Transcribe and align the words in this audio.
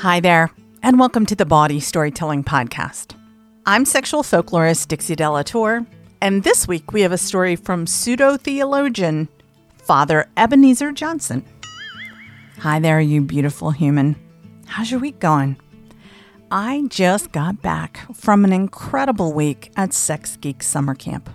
Hi 0.00 0.18
there, 0.18 0.50
and 0.82 0.98
welcome 0.98 1.26
to 1.26 1.34
the 1.34 1.44
Bawdy 1.44 1.78
Storytelling 1.78 2.42
Podcast. 2.42 3.14
I'm 3.66 3.84
sexual 3.84 4.22
folklorist 4.22 4.88
Dixie 4.88 5.14
De 5.14 5.28
La 5.28 5.42
Tour, 5.42 5.84
and 6.22 6.42
this 6.42 6.66
week 6.66 6.94
we 6.94 7.02
have 7.02 7.12
a 7.12 7.18
story 7.18 7.54
from 7.54 7.86
pseudo 7.86 8.38
theologian 8.38 9.28
Father 9.76 10.26
Ebenezer 10.38 10.92
Johnson. 10.92 11.44
Hi 12.60 12.80
there, 12.80 12.98
you 12.98 13.20
beautiful 13.20 13.72
human. 13.72 14.16
How's 14.64 14.90
your 14.90 15.00
week 15.00 15.18
going? 15.18 15.58
I 16.50 16.84
just 16.88 17.30
got 17.32 17.60
back 17.60 18.00
from 18.14 18.46
an 18.46 18.54
incredible 18.54 19.34
week 19.34 19.70
at 19.76 19.92
Sex 19.92 20.38
Geek 20.38 20.62
Summer 20.62 20.94
Camp. 20.94 21.28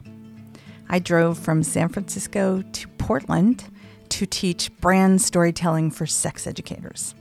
I 0.89 0.97
drove 0.97 1.37
from 1.37 1.61
San 1.61 1.89
Francisco 1.89 2.63
to 2.63 2.87
Portland 2.97 3.65
to 4.09 4.25
teach 4.25 4.75
brand 4.77 5.21
storytelling 5.21 5.91
for 5.91 6.07
sex 6.07 6.47
educators. 6.47 7.13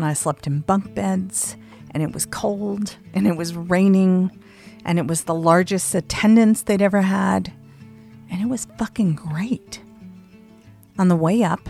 And 0.00 0.08
I 0.08 0.14
slept 0.14 0.46
in 0.46 0.60
bunk 0.60 0.94
beds, 0.94 1.58
and 1.90 2.02
it 2.02 2.12
was 2.12 2.24
cold, 2.24 2.96
and 3.12 3.26
it 3.26 3.36
was 3.36 3.54
raining, 3.54 4.30
and 4.82 4.98
it 4.98 5.06
was 5.06 5.24
the 5.24 5.34
largest 5.34 5.94
attendance 5.94 6.62
they'd 6.62 6.80
ever 6.80 7.02
had, 7.02 7.52
and 8.30 8.40
it 8.40 8.46
was 8.46 8.66
fucking 8.78 9.12
great. 9.12 9.82
On 10.98 11.08
the 11.08 11.16
way 11.16 11.42
up, 11.42 11.68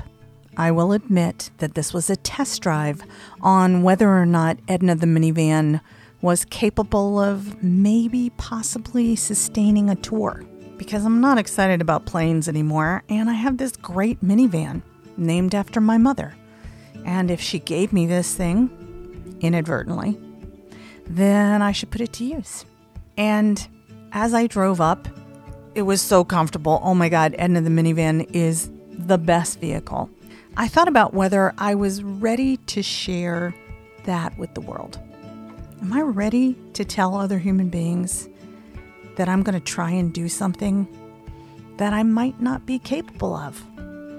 I 0.56 0.70
will 0.70 0.92
admit 0.92 1.50
that 1.58 1.74
this 1.74 1.92
was 1.92 2.08
a 2.08 2.14
test 2.14 2.62
drive 2.62 3.02
on 3.40 3.82
whether 3.82 4.08
or 4.08 4.26
not 4.26 4.60
Edna 4.68 4.94
the 4.94 5.06
minivan 5.06 5.80
was 6.22 6.44
capable 6.44 7.18
of 7.18 7.60
maybe 7.64 8.30
possibly 8.36 9.16
sustaining 9.16 9.90
a 9.90 9.96
tour. 9.96 10.44
Because 10.78 11.04
I'm 11.04 11.20
not 11.20 11.36
excited 11.36 11.80
about 11.80 12.06
planes 12.06 12.46
anymore, 12.46 13.02
and 13.08 13.28
I 13.28 13.34
have 13.34 13.56
this 13.56 13.72
great 13.72 14.22
minivan 14.22 14.82
named 15.16 15.52
after 15.52 15.80
my 15.80 15.98
mother. 15.98 16.36
And 17.04 17.30
if 17.30 17.40
she 17.40 17.58
gave 17.58 17.92
me 17.92 18.06
this 18.06 18.34
thing 18.34 19.38
inadvertently, 19.40 20.18
then 21.06 21.62
I 21.62 21.72
should 21.72 21.90
put 21.90 22.00
it 22.00 22.12
to 22.14 22.24
use. 22.24 22.64
And 23.16 23.66
as 24.12 24.34
I 24.34 24.46
drove 24.46 24.80
up, 24.80 25.08
it 25.74 25.82
was 25.82 26.02
so 26.02 26.24
comfortable. 26.24 26.80
Oh 26.82 26.94
my 26.94 27.08
God, 27.08 27.34
Edna 27.38 27.60
the 27.60 27.70
minivan 27.70 28.28
is 28.32 28.70
the 28.90 29.18
best 29.18 29.60
vehicle. 29.60 30.10
I 30.56 30.68
thought 30.68 30.88
about 30.88 31.14
whether 31.14 31.54
I 31.58 31.74
was 31.74 32.02
ready 32.02 32.56
to 32.58 32.82
share 32.82 33.54
that 34.04 34.36
with 34.38 34.54
the 34.54 34.60
world. 34.60 34.98
Am 35.80 35.92
I 35.92 36.02
ready 36.02 36.56
to 36.74 36.84
tell 36.84 37.14
other 37.14 37.38
human 37.38 37.70
beings 37.70 38.28
that 39.16 39.28
I'm 39.28 39.42
going 39.42 39.58
to 39.58 39.64
try 39.64 39.90
and 39.90 40.12
do 40.12 40.28
something 40.28 40.86
that 41.76 41.92
I 41.92 42.02
might 42.02 42.40
not 42.40 42.66
be 42.66 42.78
capable 42.78 43.34
of? 43.34 43.62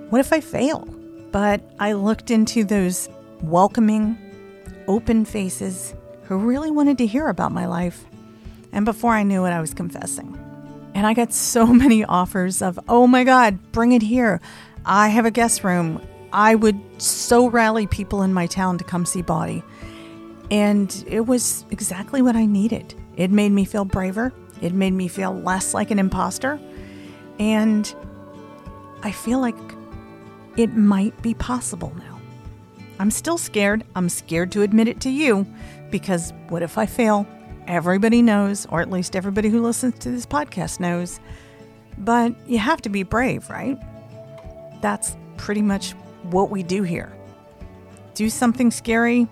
What 0.09 0.19
if 0.19 0.33
I 0.33 0.41
fail? 0.41 0.87
But 1.31 1.61
I 1.79 1.93
looked 1.93 2.29
into 2.29 2.63
those 2.63 3.09
welcoming, 3.41 4.17
open 4.87 5.25
faces 5.25 5.95
who 6.23 6.37
really 6.37 6.71
wanted 6.71 6.97
to 6.99 7.05
hear 7.05 7.27
about 7.27 7.51
my 7.51 7.65
life. 7.65 8.05
And 8.71 8.85
before 8.85 9.13
I 9.13 9.23
knew 9.23 9.45
it, 9.45 9.51
I 9.51 9.61
was 9.61 9.73
confessing. 9.73 10.37
And 10.93 11.07
I 11.07 11.13
got 11.13 11.33
so 11.33 11.65
many 11.73 12.03
offers 12.03 12.61
of, 12.61 12.79
oh 12.87 13.07
my 13.07 13.23
God, 13.23 13.71
bring 13.71 13.91
it 13.93 14.01
here. 14.01 14.41
I 14.85 15.09
have 15.09 15.25
a 15.25 15.31
guest 15.31 15.63
room. 15.63 16.01
I 16.33 16.55
would 16.55 16.79
so 17.01 17.47
rally 17.47 17.87
people 17.87 18.23
in 18.23 18.33
my 18.33 18.47
town 18.47 18.77
to 18.77 18.83
come 18.83 19.05
see 19.05 19.21
Bawdy. 19.21 19.63
And 20.49 21.03
it 21.07 21.21
was 21.21 21.65
exactly 21.71 22.21
what 22.21 22.35
I 22.35 22.45
needed. 22.45 22.93
It 23.15 23.31
made 23.31 23.51
me 23.51 23.65
feel 23.65 23.85
braver. 23.85 24.33
It 24.61 24.73
made 24.73 24.93
me 24.93 25.07
feel 25.07 25.33
less 25.33 25.73
like 25.73 25.91
an 25.91 25.99
imposter. 25.99 26.59
And 27.39 27.93
I 29.03 29.11
feel 29.11 29.39
like 29.39 29.55
it 30.57 30.75
might 30.75 31.19
be 31.21 31.33
possible 31.33 31.93
now. 31.97 32.19
I'm 32.99 33.11
still 33.11 33.37
scared. 33.37 33.83
I'm 33.95 34.09
scared 34.09 34.51
to 34.51 34.61
admit 34.61 34.87
it 34.87 35.01
to 35.01 35.09
you 35.09 35.45
because 35.89 36.33
what 36.49 36.61
if 36.61 36.77
I 36.77 36.85
fail? 36.85 37.25
Everybody 37.67 38.21
knows, 38.21 38.65
or 38.67 38.81
at 38.81 38.89
least 38.89 39.15
everybody 39.15 39.49
who 39.49 39.61
listens 39.61 39.97
to 39.99 40.11
this 40.11 40.25
podcast 40.25 40.79
knows. 40.79 41.19
But 41.97 42.35
you 42.47 42.59
have 42.59 42.81
to 42.83 42.89
be 42.89 43.03
brave, 43.03 43.49
right? 43.49 43.77
That's 44.81 45.15
pretty 45.37 45.61
much 45.61 45.91
what 46.23 46.49
we 46.49 46.63
do 46.63 46.83
here. 46.83 47.11
Do 48.13 48.29
something 48.29 48.71
scary 48.71 49.27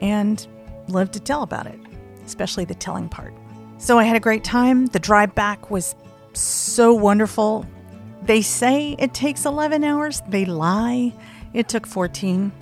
and 0.00 0.46
live 0.88 1.10
to 1.12 1.20
tell 1.20 1.42
about 1.42 1.66
it, 1.66 1.78
especially 2.26 2.64
the 2.64 2.74
telling 2.74 3.08
part. 3.08 3.32
So 3.78 3.98
I 3.98 4.04
had 4.04 4.16
a 4.16 4.20
great 4.20 4.44
time. 4.44 4.86
The 4.86 4.98
drive 4.98 5.34
back 5.34 5.70
was 5.70 5.94
so 6.34 6.92
wonderful. 6.92 7.66
They 8.24 8.42
say 8.42 8.94
it 8.98 9.14
takes 9.14 9.44
11 9.44 9.82
hours, 9.82 10.22
they 10.28 10.44
lie. 10.44 11.12
It 11.52 11.68
took 11.68 11.86
14. 11.86 12.52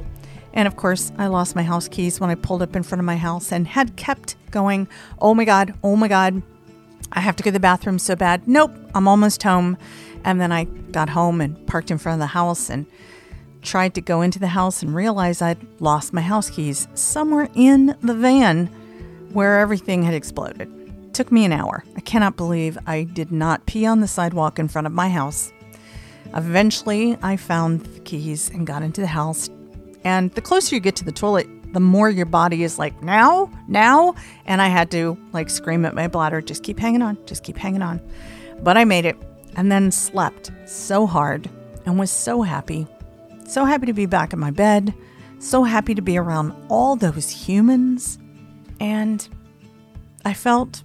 And 0.52 0.66
of 0.66 0.76
course, 0.76 1.12
I 1.18 1.26
lost 1.28 1.54
my 1.54 1.62
house 1.62 1.86
keys 1.86 2.18
when 2.18 2.30
I 2.30 2.34
pulled 2.34 2.62
up 2.62 2.74
in 2.74 2.82
front 2.82 3.00
of 3.00 3.04
my 3.04 3.16
house 3.16 3.52
and 3.52 3.68
had 3.68 3.96
kept 3.96 4.36
going, 4.50 4.88
oh 5.20 5.34
my 5.34 5.44
God, 5.44 5.74
oh 5.84 5.96
my 5.96 6.08
God, 6.08 6.42
I 7.12 7.20
have 7.20 7.36
to 7.36 7.42
go 7.42 7.50
to 7.50 7.52
the 7.52 7.60
bathroom 7.60 7.98
so 7.98 8.16
bad. 8.16 8.48
Nope, 8.48 8.72
I'm 8.94 9.06
almost 9.06 9.42
home. 9.42 9.76
And 10.24 10.40
then 10.40 10.50
I 10.50 10.64
got 10.64 11.10
home 11.10 11.40
and 11.40 11.66
parked 11.66 11.90
in 11.90 11.98
front 11.98 12.14
of 12.14 12.20
the 12.20 12.28
house 12.28 12.68
and 12.68 12.86
tried 13.62 13.94
to 13.94 14.00
go 14.00 14.22
into 14.22 14.38
the 14.38 14.48
house 14.48 14.82
and 14.82 14.94
realized 14.94 15.42
I'd 15.42 15.58
lost 15.80 16.12
my 16.12 16.22
house 16.22 16.50
keys 16.50 16.88
somewhere 16.94 17.48
in 17.54 17.96
the 18.00 18.14
van 18.14 18.66
where 19.32 19.60
everything 19.60 20.02
had 20.02 20.14
exploded. 20.14 20.79
Took 21.20 21.32
me 21.32 21.44
an 21.44 21.52
hour. 21.52 21.84
I 21.98 22.00
cannot 22.00 22.38
believe 22.38 22.78
I 22.86 23.02
did 23.02 23.30
not 23.30 23.66
pee 23.66 23.84
on 23.84 24.00
the 24.00 24.08
sidewalk 24.08 24.58
in 24.58 24.68
front 24.68 24.86
of 24.86 24.94
my 24.94 25.10
house. 25.10 25.52
Eventually, 26.34 27.18
I 27.20 27.36
found 27.36 27.82
the 27.82 28.00
keys 28.00 28.48
and 28.48 28.66
got 28.66 28.82
into 28.82 29.02
the 29.02 29.06
house. 29.06 29.50
And 30.02 30.32
the 30.32 30.40
closer 30.40 30.74
you 30.74 30.80
get 30.80 30.96
to 30.96 31.04
the 31.04 31.12
toilet, 31.12 31.46
the 31.74 31.78
more 31.78 32.08
your 32.08 32.24
body 32.24 32.62
is 32.62 32.78
like, 32.78 33.02
now, 33.02 33.52
now. 33.68 34.14
And 34.46 34.62
I 34.62 34.68
had 34.68 34.90
to 34.92 35.18
like 35.34 35.50
scream 35.50 35.84
at 35.84 35.94
my 35.94 36.08
bladder, 36.08 36.40
just 36.40 36.62
keep 36.62 36.78
hanging 36.78 37.02
on, 37.02 37.18
just 37.26 37.44
keep 37.44 37.58
hanging 37.58 37.82
on. 37.82 38.00
But 38.62 38.78
I 38.78 38.86
made 38.86 39.04
it 39.04 39.18
and 39.56 39.70
then 39.70 39.90
slept 39.90 40.50
so 40.64 41.06
hard 41.06 41.50
and 41.84 41.98
was 41.98 42.10
so 42.10 42.40
happy. 42.40 42.86
So 43.46 43.66
happy 43.66 43.84
to 43.84 43.92
be 43.92 44.06
back 44.06 44.32
in 44.32 44.38
my 44.38 44.52
bed. 44.52 44.94
So 45.38 45.64
happy 45.64 45.94
to 45.94 46.00
be 46.00 46.16
around 46.16 46.54
all 46.70 46.96
those 46.96 47.28
humans. 47.28 48.18
And 48.80 49.28
I 50.24 50.32
felt 50.32 50.82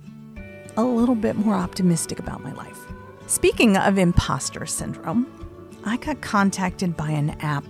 a 0.78 0.84
little 0.84 1.16
bit 1.16 1.36
more 1.36 1.56
optimistic 1.56 2.20
about 2.20 2.44
my 2.44 2.52
life. 2.54 2.80
Speaking 3.28 3.78
of 3.78 3.98
imposter 3.98 4.66
syndrome, 4.66 5.26
I 5.84 5.98
got 5.98 6.22
contacted 6.22 6.98
by 6.98 7.12
an 7.12 7.32
app. 7.42 7.66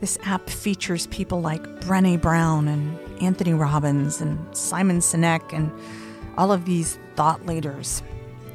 This 0.00 0.18
app 0.22 0.48
features 0.48 1.06
people 1.08 1.40
like 1.40 1.62
Brene 1.80 2.20
Brown 2.20 2.68
and 2.68 2.98
Anthony 3.20 3.52
Robbins 3.52 4.20
and 4.20 4.38
Simon 4.56 4.98
Sinek 4.98 5.52
and 5.52 5.72
all 6.36 6.52
of 6.52 6.64
these 6.64 6.98
thought 7.16 7.44
leaders. 7.46 8.02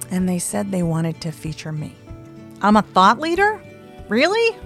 And 0.10 0.28
they 0.28 0.40
said 0.40 0.72
they 0.72 0.84
wanted 0.84 1.20
to 1.22 1.32
feature 1.32 1.72
me. 1.72 1.94
I'm 2.62 2.78
a 2.78 2.82
thought 2.82 3.20
leader? 3.20 3.62
Really? 4.08 4.58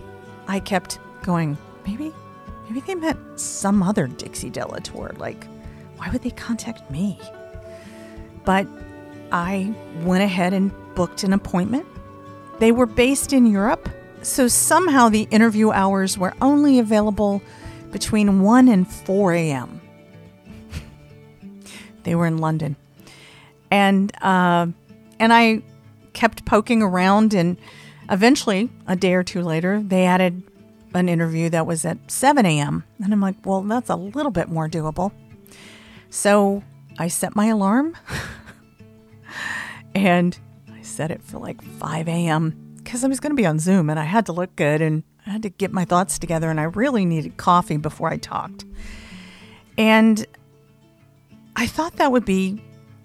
I 0.47 0.59
kept 0.59 0.99
going, 1.23 1.57
maybe, 1.85 2.13
maybe 2.67 2.81
they 2.81 2.95
meant 2.95 3.39
some 3.39 3.81
other 3.81 4.07
Dixie 4.07 4.49
De 4.49 4.65
La 4.65 4.77
Tour. 4.77 5.13
Like, 5.17 5.45
why 5.97 6.09
would 6.11 6.21
they 6.21 6.31
contact 6.31 6.89
me? 6.91 7.19
But 8.47 8.65
I 9.29 9.75
went 10.03 10.23
ahead 10.23 10.53
and 10.53 10.71
booked 10.95 11.25
an 11.25 11.33
appointment. 11.33 11.85
They 12.59 12.71
were 12.71 12.85
based 12.85 13.33
in 13.33 13.45
Europe, 13.45 13.89
So 14.21 14.47
somehow 14.47 15.09
the 15.09 15.27
interview 15.31 15.71
hours 15.71 16.17
were 16.17 16.33
only 16.39 16.79
available 16.79 17.41
between 17.91 18.41
1 18.41 18.69
and 18.69 18.87
4 18.89 19.33
a.m. 19.33 19.81
they 22.03 22.15
were 22.15 22.25
in 22.25 22.37
London. 22.37 22.77
And 23.69 24.13
uh, 24.23 24.67
and 25.19 25.33
I 25.33 25.61
kept 26.13 26.45
poking 26.45 26.81
around 26.81 27.33
and 27.33 27.57
eventually 28.09 28.69
a 28.87 28.95
day 28.95 29.13
or 29.13 29.23
two 29.23 29.41
later 29.41 29.83
they 29.83 30.05
added 30.05 30.41
an 30.93 31.09
interview 31.09 31.49
that 31.49 31.67
was 31.67 31.83
at 31.83 31.97
7 32.09 32.45
a.m. 32.45 32.85
And 33.03 33.11
I'm 33.11 33.19
like, 33.19 33.35
well, 33.45 33.61
that's 33.63 33.89
a 33.89 33.97
little 33.97 34.31
bit 34.31 34.47
more 34.47 34.69
doable. 34.69 35.11
So 36.09 36.63
I 36.97 37.07
set 37.07 37.35
my 37.35 37.47
alarm 37.47 37.95
and 39.95 40.37
I 40.71 40.81
set 40.81 41.11
it 41.11 41.21
for 41.21 41.37
like 41.37 41.61
5 41.61 42.07
a.m. 42.07 42.73
because 42.77 43.03
I 43.03 43.07
was 43.07 43.19
going 43.19 43.31
to 43.31 43.35
be 43.35 43.45
on 43.45 43.59
Zoom 43.59 43.89
and 43.89 43.99
I 43.99 44.03
had 44.03 44.25
to 44.27 44.33
look 44.33 44.55
good 44.55 44.81
and 44.81 45.03
I 45.25 45.31
had 45.31 45.43
to 45.43 45.49
get 45.49 45.71
my 45.71 45.85
thoughts 45.85 46.17
together 46.17 46.49
and 46.49 46.59
I 46.59 46.63
really 46.63 47.05
needed 47.05 47.37
coffee 47.37 47.77
before 47.77 48.09
I 48.09 48.17
talked. 48.17 48.65
And 49.77 50.25
I 51.55 51.67
thought 51.67 51.97
that 51.97 52.11
would 52.11 52.25
be 52.25 52.61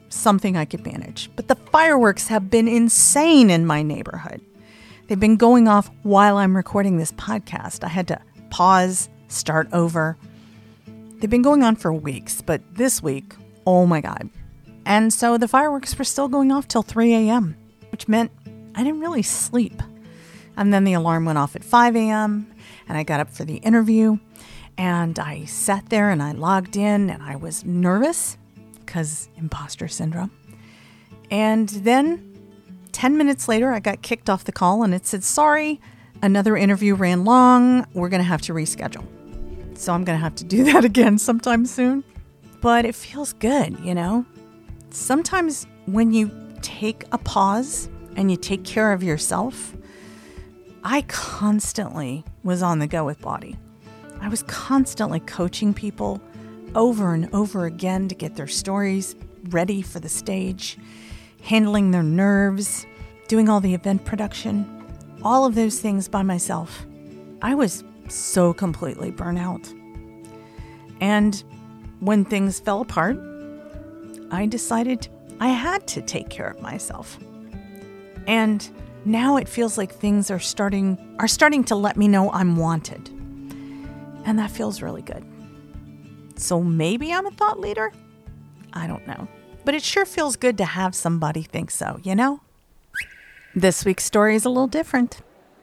something 0.08 0.56
I 0.56 0.64
could 0.64 0.84
manage. 0.84 1.30
But 1.36 1.48
the 1.48 1.56
fireworks 1.56 2.28
have 2.28 2.50
been 2.50 2.68
insane 2.68 3.50
in 3.50 3.66
my 3.66 3.82
neighborhood. 3.82 4.40
They've 5.08 5.20
been 5.20 5.36
going 5.36 5.68
off 5.68 5.90
while 6.02 6.38
I'm 6.38 6.56
recording 6.56 6.96
this 6.96 7.12
podcast. 7.12 7.84
I 7.84 7.88
had 7.88 8.08
to 8.08 8.20
pause, 8.50 9.08
start 9.28 9.68
over. 9.72 10.16
They've 11.18 11.30
been 11.30 11.42
going 11.42 11.62
on 11.62 11.76
for 11.76 11.92
weeks, 11.92 12.40
but 12.40 12.62
this 12.74 13.02
week, 13.02 13.34
oh 13.66 13.86
my 13.86 14.00
God. 14.00 14.30
And 14.84 15.12
so 15.12 15.38
the 15.38 15.48
fireworks 15.48 15.96
were 15.96 16.04
still 16.04 16.28
going 16.28 16.50
off 16.50 16.68
till 16.68 16.82
3 16.82 17.14
a.m., 17.14 17.56
which 17.90 18.08
meant 18.08 18.30
I 18.74 18.82
didn't 18.82 19.00
really 19.00 19.22
sleep. 19.22 19.82
And 20.56 20.72
then 20.72 20.84
the 20.84 20.92
alarm 20.94 21.24
went 21.24 21.38
off 21.38 21.56
at 21.56 21.64
5 21.64 21.96
a.m., 21.96 22.52
and 22.88 22.98
I 22.98 23.04
got 23.04 23.20
up 23.20 23.30
for 23.30 23.44
the 23.44 23.56
interview. 23.56 24.18
And 24.76 25.18
I 25.18 25.44
sat 25.44 25.90
there 25.90 26.10
and 26.10 26.22
I 26.22 26.32
logged 26.32 26.76
in, 26.76 27.10
and 27.10 27.22
I 27.22 27.36
was 27.36 27.64
nervous 27.64 28.36
because 28.84 29.28
imposter 29.36 29.88
syndrome. 29.88 30.30
And 31.30 31.68
then 31.68 32.32
10 32.92 33.16
minutes 33.16 33.48
later, 33.48 33.72
I 33.72 33.80
got 33.80 34.02
kicked 34.02 34.28
off 34.28 34.44
the 34.44 34.52
call 34.52 34.82
and 34.82 34.94
it 34.94 35.06
said, 35.06 35.24
Sorry, 35.24 35.80
another 36.22 36.56
interview 36.56 36.94
ran 36.94 37.24
long. 37.24 37.86
We're 37.94 38.08
going 38.08 38.20
to 38.20 38.28
have 38.28 38.42
to 38.42 38.52
reschedule. 38.52 39.06
So 39.78 39.92
I'm 39.92 40.04
going 40.04 40.18
to 40.18 40.22
have 40.22 40.34
to 40.36 40.44
do 40.44 40.64
that 40.72 40.84
again 40.84 41.18
sometime 41.18 41.64
soon. 41.66 42.04
But 42.62 42.86
it 42.86 42.94
feels 42.94 43.34
good, 43.34 43.78
you 43.80 43.94
know? 43.94 44.24
Sometimes 44.88 45.66
when 45.84 46.12
you 46.12 46.30
take 46.62 47.04
a 47.12 47.18
pause 47.18 47.90
and 48.16 48.30
you 48.30 48.38
take 48.38 48.64
care 48.64 48.92
of 48.92 49.02
yourself, 49.02 49.76
I 50.84 51.02
constantly 51.02 52.24
was 52.42 52.62
on 52.62 52.78
the 52.78 52.86
go 52.86 53.04
with 53.04 53.20
Bawdy. 53.20 53.56
I 54.20 54.28
was 54.28 54.42
constantly 54.44 55.20
coaching 55.20 55.74
people 55.74 56.20
over 56.74 57.12
and 57.12 57.28
over 57.34 57.66
again 57.66 58.08
to 58.08 58.14
get 58.14 58.36
their 58.36 58.48
stories 58.48 59.14
ready 59.50 59.82
for 59.82 60.00
the 60.00 60.08
stage 60.08 60.78
handling 61.42 61.90
their 61.90 62.02
nerves, 62.02 62.86
doing 63.28 63.48
all 63.48 63.60
the 63.60 63.74
event 63.74 64.04
production, 64.04 64.64
all 65.22 65.44
of 65.44 65.54
those 65.54 65.80
things 65.80 66.08
by 66.08 66.22
myself. 66.22 66.86
I 67.42 67.54
was 67.54 67.84
so 68.08 68.52
completely 68.52 69.10
burnt 69.10 69.38
out. 69.38 69.72
And 71.00 71.42
when 72.02 72.24
things 72.24 72.60
fell 72.60 72.80
apart, 72.80 73.16
I 74.30 74.46
decided 74.46 75.08
I 75.40 75.48
had 75.48 75.86
to 75.88 76.02
take 76.02 76.28
care 76.28 76.48
of 76.48 76.60
myself. 76.60 77.18
And 78.26 78.68
now 79.04 79.36
it 79.36 79.48
feels 79.48 79.76
like 79.76 79.92
things 79.92 80.30
are 80.30 80.38
starting 80.38 81.16
are 81.18 81.28
starting 81.28 81.64
to 81.64 81.74
let 81.74 81.96
me 81.96 82.08
know 82.08 82.30
I'm 82.30 82.56
wanted. 82.56 83.08
And 84.24 84.38
that 84.38 84.50
feels 84.50 84.82
really 84.82 85.02
good. 85.02 85.24
So 86.36 86.62
maybe 86.62 87.12
I'm 87.12 87.26
a 87.26 87.30
thought 87.30 87.58
leader? 87.58 87.92
I 88.72 88.86
don't 88.86 89.06
know 89.06 89.28
but 89.64 89.74
it 89.74 89.82
sure 89.82 90.04
feels 90.04 90.36
good 90.36 90.58
to 90.58 90.64
have 90.64 90.94
somebody 90.94 91.42
think 91.42 91.70
so, 91.70 92.00
you 92.02 92.14
know? 92.14 92.40
This 93.54 93.84
week's 93.84 94.04
story 94.04 94.34
is 94.34 94.44
a 94.44 94.48
little 94.48 94.66
different. 94.66 95.20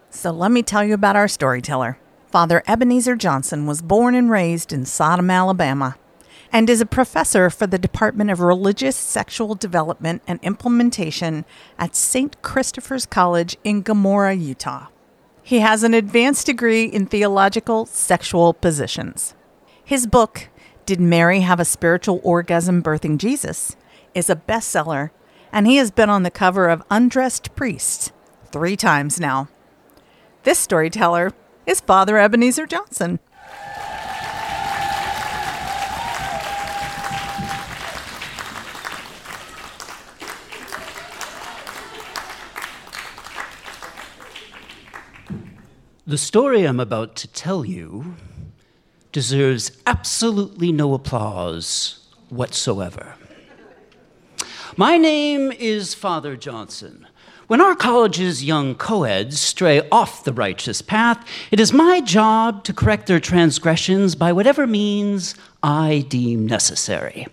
So 0.10 0.32
let 0.32 0.52
me 0.52 0.64
tell 0.64 0.84
you 0.84 0.94
about 0.94 1.16
our 1.16 1.28
storyteller. 1.28 2.00
Father 2.28 2.64
Ebenezer 2.68 3.16
Johnson 3.16 3.66
was 3.66 3.82
born 3.82 4.16
and 4.16 4.30
raised 4.30 4.72
in 4.72 4.86
Sodom, 4.86 5.30
Alabama, 5.30 5.96
and 6.52 6.70
is 6.70 6.82
a 6.82 6.86
professor 6.86 7.50
for 7.50 7.68
the 7.68 7.78
Department 7.78 8.32
of 8.32 8.40
Religious 8.40 8.96
Sexual 8.96 9.56
Development 9.56 10.22
and 10.28 10.40
Implementation 10.42 11.46
at 11.78 11.96
St. 11.96 12.42
Christopher's 12.42 13.06
College 13.06 13.58
in 13.64 13.82
Gomorrah, 13.82 14.34
Utah. 14.34 14.88
He 15.44 15.60
has 15.60 15.84
an 15.84 15.94
advanced 15.94 16.46
degree 16.46 16.86
in 16.86 17.06
theological 17.06 17.86
sexual 17.86 18.54
positions. 18.54 19.34
His 19.84 20.06
book, 20.06 20.50
Did 20.86 21.00
Mary 21.00 21.42
Have 21.42 21.60
a 21.60 21.66
Spiritual 21.66 22.20
Orgasm 22.24 22.84
Birthing 22.84 23.18
Jesus? 23.18 23.76
is 24.14 24.30
a 24.30 24.36
bestseller, 24.36 25.12
and 25.52 25.68
he 25.68 25.78
has 25.78 25.92
been 25.92 26.10
on 26.10 26.24
the 26.24 26.32
cover 26.32 26.68
of 26.68 26.84
Undressed 26.90 27.56
Priests 27.56 28.12
three 28.52 28.76
times 28.76 29.20
now. 29.20 29.48
This 30.44 30.60
storyteller 30.60 31.32
is 31.66 31.82
Father 31.82 32.18
Ebenezer 32.18 32.66
Johnson. 32.66 33.20
The 46.10 46.18
story 46.18 46.64
I'm 46.64 46.80
about 46.80 47.16
to 47.18 47.28
tell 47.28 47.64
you 47.64 48.16
deserves 49.12 49.72
absolutely 49.86 50.72
no 50.72 50.96
applause 50.96 52.00
whatsoever. 52.30 53.14
My 54.76 54.98
name 54.98 55.52
is 55.52 55.94
Father 55.94 56.36
Johnson. 56.36 57.06
When 57.46 57.62
our 57.62 57.76
college's 57.76 58.44
young 58.44 58.74
coeds 58.74 59.40
stray 59.40 59.88
off 59.92 60.24
the 60.24 60.34
righteous 60.34 60.82
path, 60.82 61.24
it 61.52 61.60
is 61.60 61.74
my 61.74 62.02
job 62.02 62.64
to 62.64 62.74
correct 62.74 63.06
their 63.06 63.20
transgressions 63.20 64.16
by 64.16 64.34
whatever 64.34 64.66
means 64.66 65.36
I 65.62 66.06
deem 66.10 66.48
necessary. 66.48 67.28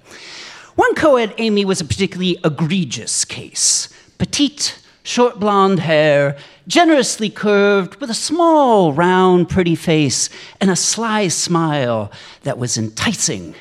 One 0.75 0.94
coed, 0.94 1.32
Amy, 1.38 1.64
was 1.64 1.81
a 1.81 1.87
particularly 1.87 2.37
egregious 2.44 3.25
case. 3.25 3.88
Petite, 4.19 4.79
short 5.06 5.38
blonde 5.38 5.79
hair, 5.79 6.37
generously 6.67 7.31
curved, 7.31 7.97
with 8.00 8.11
a 8.11 8.14
small, 8.14 8.93
round, 8.93 9.49
pretty 9.49 9.76
face, 9.76 10.29
and 10.60 10.69
a 10.70 10.77
sly 10.77 11.29
smile 11.29 12.10
that 12.43 12.58
was 12.58 12.77
enticing 12.77 13.55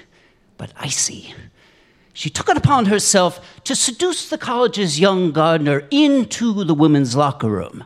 but 0.57 0.71
icy. 0.75 1.33
She 2.13 2.29
took 2.29 2.49
it 2.49 2.57
upon 2.57 2.85
herself 2.85 3.61
to 3.65 3.75
seduce 3.75 4.29
the 4.29 4.37
college's 4.37 4.99
young 4.99 5.31
gardener 5.31 5.87
into 5.91 6.63
the 6.63 6.73
women's 6.73 7.15
locker 7.15 7.49
room. 7.49 7.83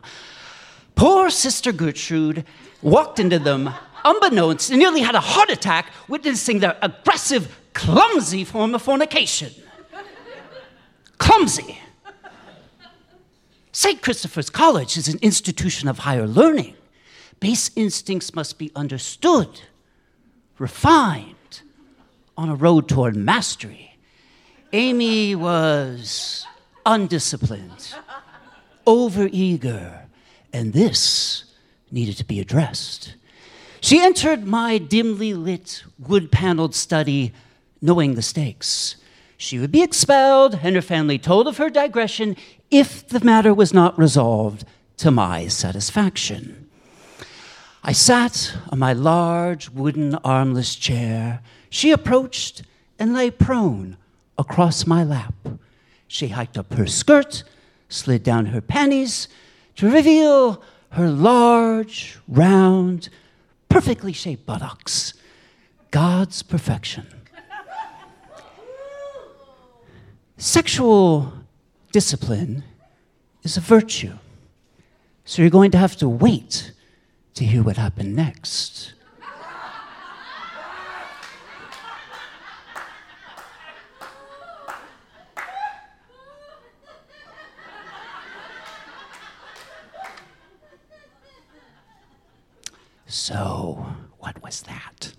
Poor 0.96 1.30
Sister 1.30 1.72
Gertrude 1.72 2.46
walked 2.82 3.20
into 3.20 3.40
them 3.40 3.74
unbeknownst 4.06 4.70
and 4.70 4.80
nearly 4.80 5.02
had 5.02 5.16
a 5.16 5.20
heart 5.20 5.50
attack 5.50 5.92
witnessing 6.08 6.60
their 6.60 6.78
aggressive, 6.82 7.58
clumsy 7.74 8.46
form 8.46 8.74
of 8.74 8.82
fornication. 8.82 9.52
clumsy. 11.18 11.78
St. 13.72 14.02
Christopher's 14.02 14.50
College 14.50 14.98
is 14.98 15.08
an 15.08 15.20
institution 15.22 15.88
of 15.88 16.00
higher 16.00 16.28
learning. 16.28 16.76
Base 17.40 17.70
instincts 17.76 18.34
must 18.34 18.58
be 18.58 18.72
understood, 18.76 19.62
refined, 20.58 21.62
on 22.38 22.50
a 22.50 22.56
road 22.56 22.90
toward 22.90 23.16
mastery. 23.16 23.98
Amy 24.74 25.36
was 25.36 26.46
undisciplined, 26.86 27.94
overeager, 28.88 30.06
and 30.52 30.74
this 30.74 31.44
needed 31.92 32.18
to 32.18 32.26
be 32.26 32.40
addressed. 32.40 33.16
She 33.82 34.02
entered 34.02 34.46
my 34.46 34.78
dimly 34.78 35.34
lit, 35.34 35.84
wood 35.98 36.32
paneled 36.32 36.76
study 36.76 37.34
knowing 37.82 38.16
the 38.16 38.22
stakes. 38.22 38.96
She 39.38 39.58
would 39.60 39.72
be 39.72 39.82
expelled, 39.82 40.60
and 40.62 40.76
her 40.76 40.82
family 40.82 41.18
told 41.18 41.48
of 41.48 41.58
her 41.58 41.70
digression 41.70 42.36
if 42.72 43.08
the 43.08 43.24
matter 43.24 43.54
was 43.54 43.74
not 43.74 43.98
resolved 43.98 44.66
to 44.98 45.12
my 45.12 45.48
satisfaction. 45.48 46.70
I 47.84 47.94
sat 47.94 48.54
on 48.70 48.80
my 48.80 48.94
large 48.94 49.70
wooden 49.70 50.16
armless 50.16 50.76
chair. 50.76 51.42
She 51.70 51.92
approached 51.92 52.64
and 53.00 53.14
lay 53.14 53.32
prone 53.32 53.98
across 54.38 54.86
my 54.86 55.04
lap. 55.04 55.34
She 56.08 56.30
hiked 56.30 56.58
up 56.58 56.74
her 56.74 56.88
skirt, 56.88 57.44
slid 57.88 58.24
down 58.24 58.48
her 58.48 58.62
panties 58.62 59.28
to 59.78 59.90
reveal 59.90 60.62
her 60.92 61.10
large, 61.10 62.20
round, 62.28 63.10
perfectly 63.70 64.12
shaped 64.12 64.46
buttocks. 64.46 65.14
God's 65.92 66.44
perfection. 66.44 67.08
Sexual 70.38 71.34
discipline 71.92 72.64
is 73.44 73.58
a 73.58 73.62
virtue. 73.62 74.14
So 75.26 75.42
you're 75.42 75.52
going 75.52 75.72
to 75.72 75.78
have 75.78 75.96
to 75.98 76.10
wait 76.10 76.72
to 77.36 77.46
hear 77.46 77.64
what 77.64 77.78
happened 77.78 78.16
next. 78.16 78.94
So, 93.08 93.86
what 94.18 94.42
was 94.44 94.62
that? 94.64 95.14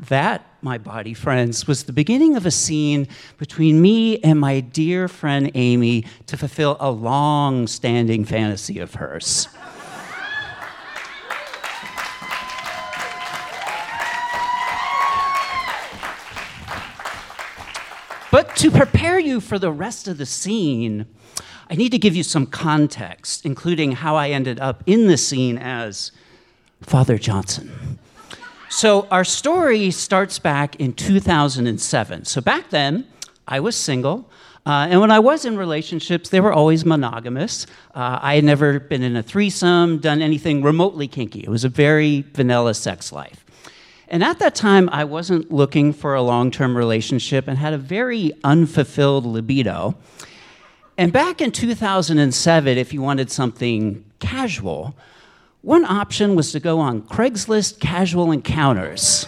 That, 0.00 0.46
my 0.62 0.78
Bawdy 0.78 1.12
friends, 1.14 1.66
was 1.66 1.84
the 1.84 1.92
beginning 1.92 2.36
of 2.36 2.46
a 2.46 2.52
scene 2.52 3.08
between 3.36 3.82
me 3.82 4.18
and 4.18 4.38
my 4.38 4.60
dear 4.60 5.08
friend 5.08 5.50
Amy 5.54 6.04
to 6.26 6.36
fulfill 6.36 6.76
a 6.78 6.90
long 6.90 7.66
standing 7.66 8.24
fantasy 8.24 8.78
of 8.78 8.94
hers. 8.94 9.48
But 18.30 18.54
to 18.56 18.70
prepare 18.70 19.18
you 19.18 19.40
for 19.40 19.58
the 19.58 19.72
rest 19.72 20.06
of 20.06 20.18
the 20.18 20.26
scene, 20.26 21.06
I 21.70 21.74
need 21.74 21.90
to 21.90 21.98
give 21.98 22.14
you 22.14 22.22
some 22.22 22.46
context, 22.46 23.44
including 23.44 23.92
how 23.92 24.16
I 24.16 24.30
ended 24.30 24.60
up 24.60 24.84
in 24.86 25.08
the 25.08 25.16
scene 25.16 25.58
as 25.58 26.12
Father 26.82 27.18
Johnson. 27.18 27.97
So, 28.70 29.08
our 29.10 29.24
story 29.24 29.90
starts 29.90 30.38
back 30.38 30.76
in 30.76 30.92
2007. 30.92 32.26
So, 32.26 32.40
back 32.42 32.68
then, 32.68 33.06
I 33.46 33.60
was 33.60 33.74
single. 33.76 34.30
Uh, 34.66 34.88
and 34.90 35.00
when 35.00 35.10
I 35.10 35.18
was 35.18 35.46
in 35.46 35.56
relationships, 35.56 36.28
they 36.28 36.40
were 36.40 36.52
always 36.52 36.84
monogamous. 36.84 37.66
Uh, 37.94 38.18
I 38.20 38.34
had 38.34 38.44
never 38.44 38.78
been 38.78 39.02
in 39.02 39.16
a 39.16 39.22
threesome, 39.22 39.98
done 39.98 40.20
anything 40.20 40.62
remotely 40.62 41.08
kinky. 41.08 41.40
It 41.40 41.48
was 41.48 41.64
a 41.64 41.70
very 41.70 42.26
vanilla 42.34 42.74
sex 42.74 43.10
life. 43.10 43.46
And 44.08 44.22
at 44.22 44.38
that 44.40 44.54
time, 44.54 44.90
I 44.92 45.04
wasn't 45.04 45.50
looking 45.50 45.94
for 45.94 46.14
a 46.14 46.20
long 46.20 46.50
term 46.50 46.76
relationship 46.76 47.48
and 47.48 47.56
had 47.56 47.72
a 47.72 47.78
very 47.78 48.32
unfulfilled 48.44 49.24
libido. 49.24 49.96
And 50.98 51.10
back 51.12 51.40
in 51.40 51.52
2007, 51.52 52.76
if 52.76 52.92
you 52.92 53.00
wanted 53.00 53.30
something 53.30 54.04
casual, 54.18 54.94
one 55.68 55.84
option 55.84 56.34
was 56.34 56.50
to 56.50 56.58
go 56.58 56.80
on 56.80 57.02
Craigslist 57.02 57.78
casual 57.78 58.32
encounters. 58.32 59.26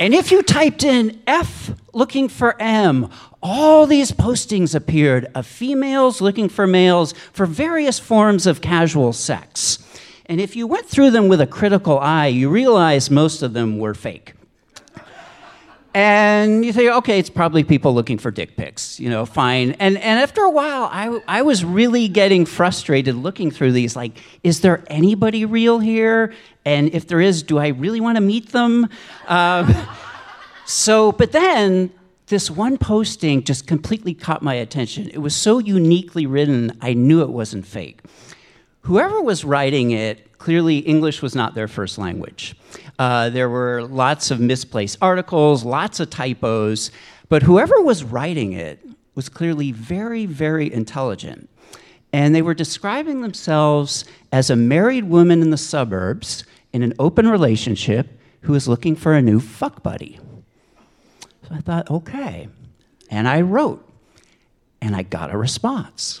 And 0.00 0.14
if 0.14 0.32
you 0.32 0.42
typed 0.42 0.82
in 0.82 1.20
F 1.26 1.72
looking 1.92 2.30
for 2.30 2.58
M, 2.58 3.10
all 3.42 3.86
these 3.86 4.10
postings 4.10 4.74
appeared 4.74 5.30
of 5.34 5.46
females 5.46 6.22
looking 6.22 6.48
for 6.48 6.66
males 6.66 7.12
for 7.34 7.44
various 7.44 7.98
forms 7.98 8.46
of 8.46 8.62
casual 8.62 9.12
sex. 9.12 9.78
And 10.24 10.40
if 10.40 10.56
you 10.56 10.66
went 10.66 10.86
through 10.86 11.10
them 11.10 11.28
with 11.28 11.42
a 11.42 11.46
critical 11.46 11.98
eye, 11.98 12.28
you 12.28 12.48
realized 12.48 13.10
most 13.10 13.42
of 13.42 13.52
them 13.52 13.78
were 13.78 13.92
fake. 13.92 14.32
And 15.94 16.64
you 16.64 16.72
think, 16.72 16.90
okay, 16.90 17.20
it's 17.20 17.30
probably 17.30 17.62
people 17.62 17.94
looking 17.94 18.18
for 18.18 18.32
dick 18.32 18.56
pics, 18.56 18.98
you 18.98 19.08
know, 19.08 19.24
fine. 19.24 19.76
And, 19.78 19.96
and 19.96 20.18
after 20.18 20.42
a 20.42 20.50
while, 20.50 20.88
I, 20.90 21.20
I 21.28 21.42
was 21.42 21.64
really 21.64 22.08
getting 22.08 22.46
frustrated 22.46 23.14
looking 23.14 23.52
through 23.52 23.70
these. 23.70 23.94
Like, 23.94 24.18
is 24.42 24.60
there 24.60 24.82
anybody 24.88 25.44
real 25.44 25.78
here? 25.78 26.34
And 26.64 26.92
if 26.92 27.06
there 27.06 27.20
is, 27.20 27.44
do 27.44 27.58
I 27.58 27.68
really 27.68 28.00
want 28.00 28.16
to 28.16 28.20
meet 28.20 28.50
them? 28.50 28.88
Um, 29.28 29.72
so, 30.66 31.12
but 31.12 31.30
then 31.30 31.92
this 32.26 32.50
one 32.50 32.76
posting 32.76 33.44
just 33.44 33.68
completely 33.68 34.14
caught 34.14 34.42
my 34.42 34.54
attention. 34.54 35.08
It 35.10 35.18
was 35.18 35.36
so 35.36 35.58
uniquely 35.58 36.26
written, 36.26 36.76
I 36.80 36.94
knew 36.94 37.22
it 37.22 37.30
wasn't 37.30 37.66
fake. 37.66 38.00
Whoever 38.84 39.22
was 39.22 39.44
writing 39.44 39.92
it, 39.92 40.36
clearly 40.36 40.78
English 40.78 41.22
was 41.22 41.34
not 41.34 41.54
their 41.54 41.68
first 41.68 41.96
language. 41.96 42.54
Uh, 42.98 43.30
there 43.30 43.48
were 43.48 43.82
lots 43.82 44.30
of 44.30 44.40
misplaced 44.40 44.98
articles, 45.00 45.64
lots 45.64 46.00
of 46.00 46.10
typos, 46.10 46.90
but 47.30 47.42
whoever 47.42 47.80
was 47.80 48.04
writing 48.04 48.52
it 48.52 48.84
was 49.14 49.30
clearly 49.30 49.72
very, 49.72 50.26
very 50.26 50.70
intelligent. 50.70 51.48
And 52.12 52.34
they 52.34 52.42
were 52.42 52.52
describing 52.52 53.22
themselves 53.22 54.04
as 54.30 54.50
a 54.50 54.56
married 54.56 55.04
woman 55.04 55.40
in 55.40 55.48
the 55.48 55.56
suburbs 55.56 56.44
in 56.74 56.82
an 56.82 56.92
open 56.98 57.26
relationship 57.26 58.20
who 58.42 58.52
was 58.52 58.68
looking 58.68 58.96
for 58.96 59.14
a 59.14 59.22
new 59.22 59.40
fuck 59.40 59.82
buddy. 59.82 60.20
So 61.48 61.54
I 61.54 61.60
thought, 61.60 61.90
okay. 61.90 62.48
And 63.08 63.26
I 63.28 63.40
wrote, 63.40 63.88
and 64.82 64.94
I 64.94 65.04
got 65.04 65.32
a 65.32 65.38
response. 65.38 66.20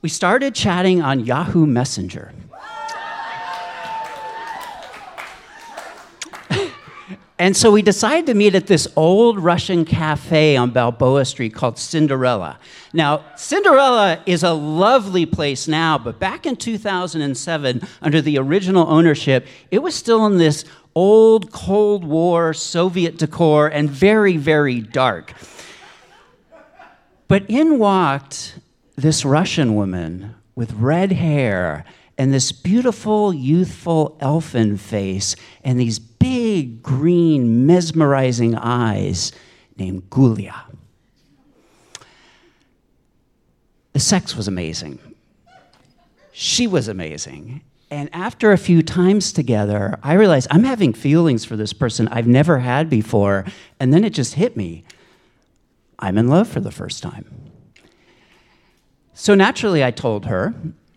We 0.00 0.08
started 0.08 0.54
chatting 0.54 1.02
on 1.02 1.20
Yahoo 1.20 1.66
Messenger. 1.66 2.32
And 7.40 7.56
so 7.56 7.70
we 7.70 7.82
decided 7.82 8.26
to 8.26 8.34
meet 8.34 8.56
at 8.56 8.66
this 8.66 8.88
old 8.96 9.38
Russian 9.38 9.84
cafe 9.84 10.56
on 10.56 10.70
Balboa 10.70 11.24
Street 11.24 11.54
called 11.54 11.78
Cinderella. 11.78 12.58
Now, 12.92 13.24
Cinderella 13.36 14.20
is 14.26 14.42
a 14.42 14.52
lovely 14.52 15.24
place 15.24 15.68
now, 15.68 15.98
but 15.98 16.18
back 16.18 16.46
in 16.46 16.56
2007, 16.56 17.82
under 18.02 18.20
the 18.20 18.38
original 18.38 18.88
ownership, 18.88 19.46
it 19.70 19.84
was 19.84 19.94
still 19.94 20.26
in 20.26 20.38
this 20.38 20.64
old 20.96 21.52
Cold 21.52 22.04
War 22.04 22.52
Soviet 22.52 23.18
decor 23.18 23.68
and 23.68 23.88
very, 23.88 24.36
very 24.36 24.80
dark. 24.80 25.32
But 27.28 27.48
in 27.48 27.78
walked 27.78 28.58
this 28.98 29.24
Russian 29.24 29.76
woman 29.76 30.34
with 30.56 30.72
red 30.72 31.12
hair 31.12 31.84
and 32.18 32.34
this 32.34 32.50
beautiful, 32.50 33.32
youthful 33.32 34.16
elfin 34.18 34.76
face 34.76 35.36
and 35.62 35.78
these 35.78 36.00
big, 36.00 36.82
green, 36.82 37.64
mesmerizing 37.64 38.56
eyes 38.56 39.30
named 39.76 40.10
Gulia. 40.10 40.62
The 43.92 44.00
sex 44.00 44.34
was 44.34 44.48
amazing. 44.48 44.98
She 46.32 46.66
was 46.66 46.88
amazing. 46.88 47.60
And 47.92 48.10
after 48.12 48.50
a 48.50 48.58
few 48.58 48.82
times 48.82 49.32
together, 49.32 49.98
I 50.02 50.14
realized 50.14 50.48
I'm 50.50 50.64
having 50.64 50.92
feelings 50.92 51.44
for 51.44 51.56
this 51.56 51.72
person 51.72 52.08
I've 52.08 52.26
never 52.26 52.58
had 52.58 52.90
before. 52.90 53.44
And 53.78 53.94
then 53.94 54.02
it 54.02 54.10
just 54.10 54.34
hit 54.34 54.56
me 54.56 54.84
I'm 56.00 56.18
in 56.18 56.26
love 56.26 56.48
for 56.48 56.60
the 56.60 56.70
first 56.70 57.02
time. 57.02 57.47
So 59.20 59.34
naturally, 59.34 59.82
I 59.82 59.90
told 59.90 60.26
her, 60.26 60.54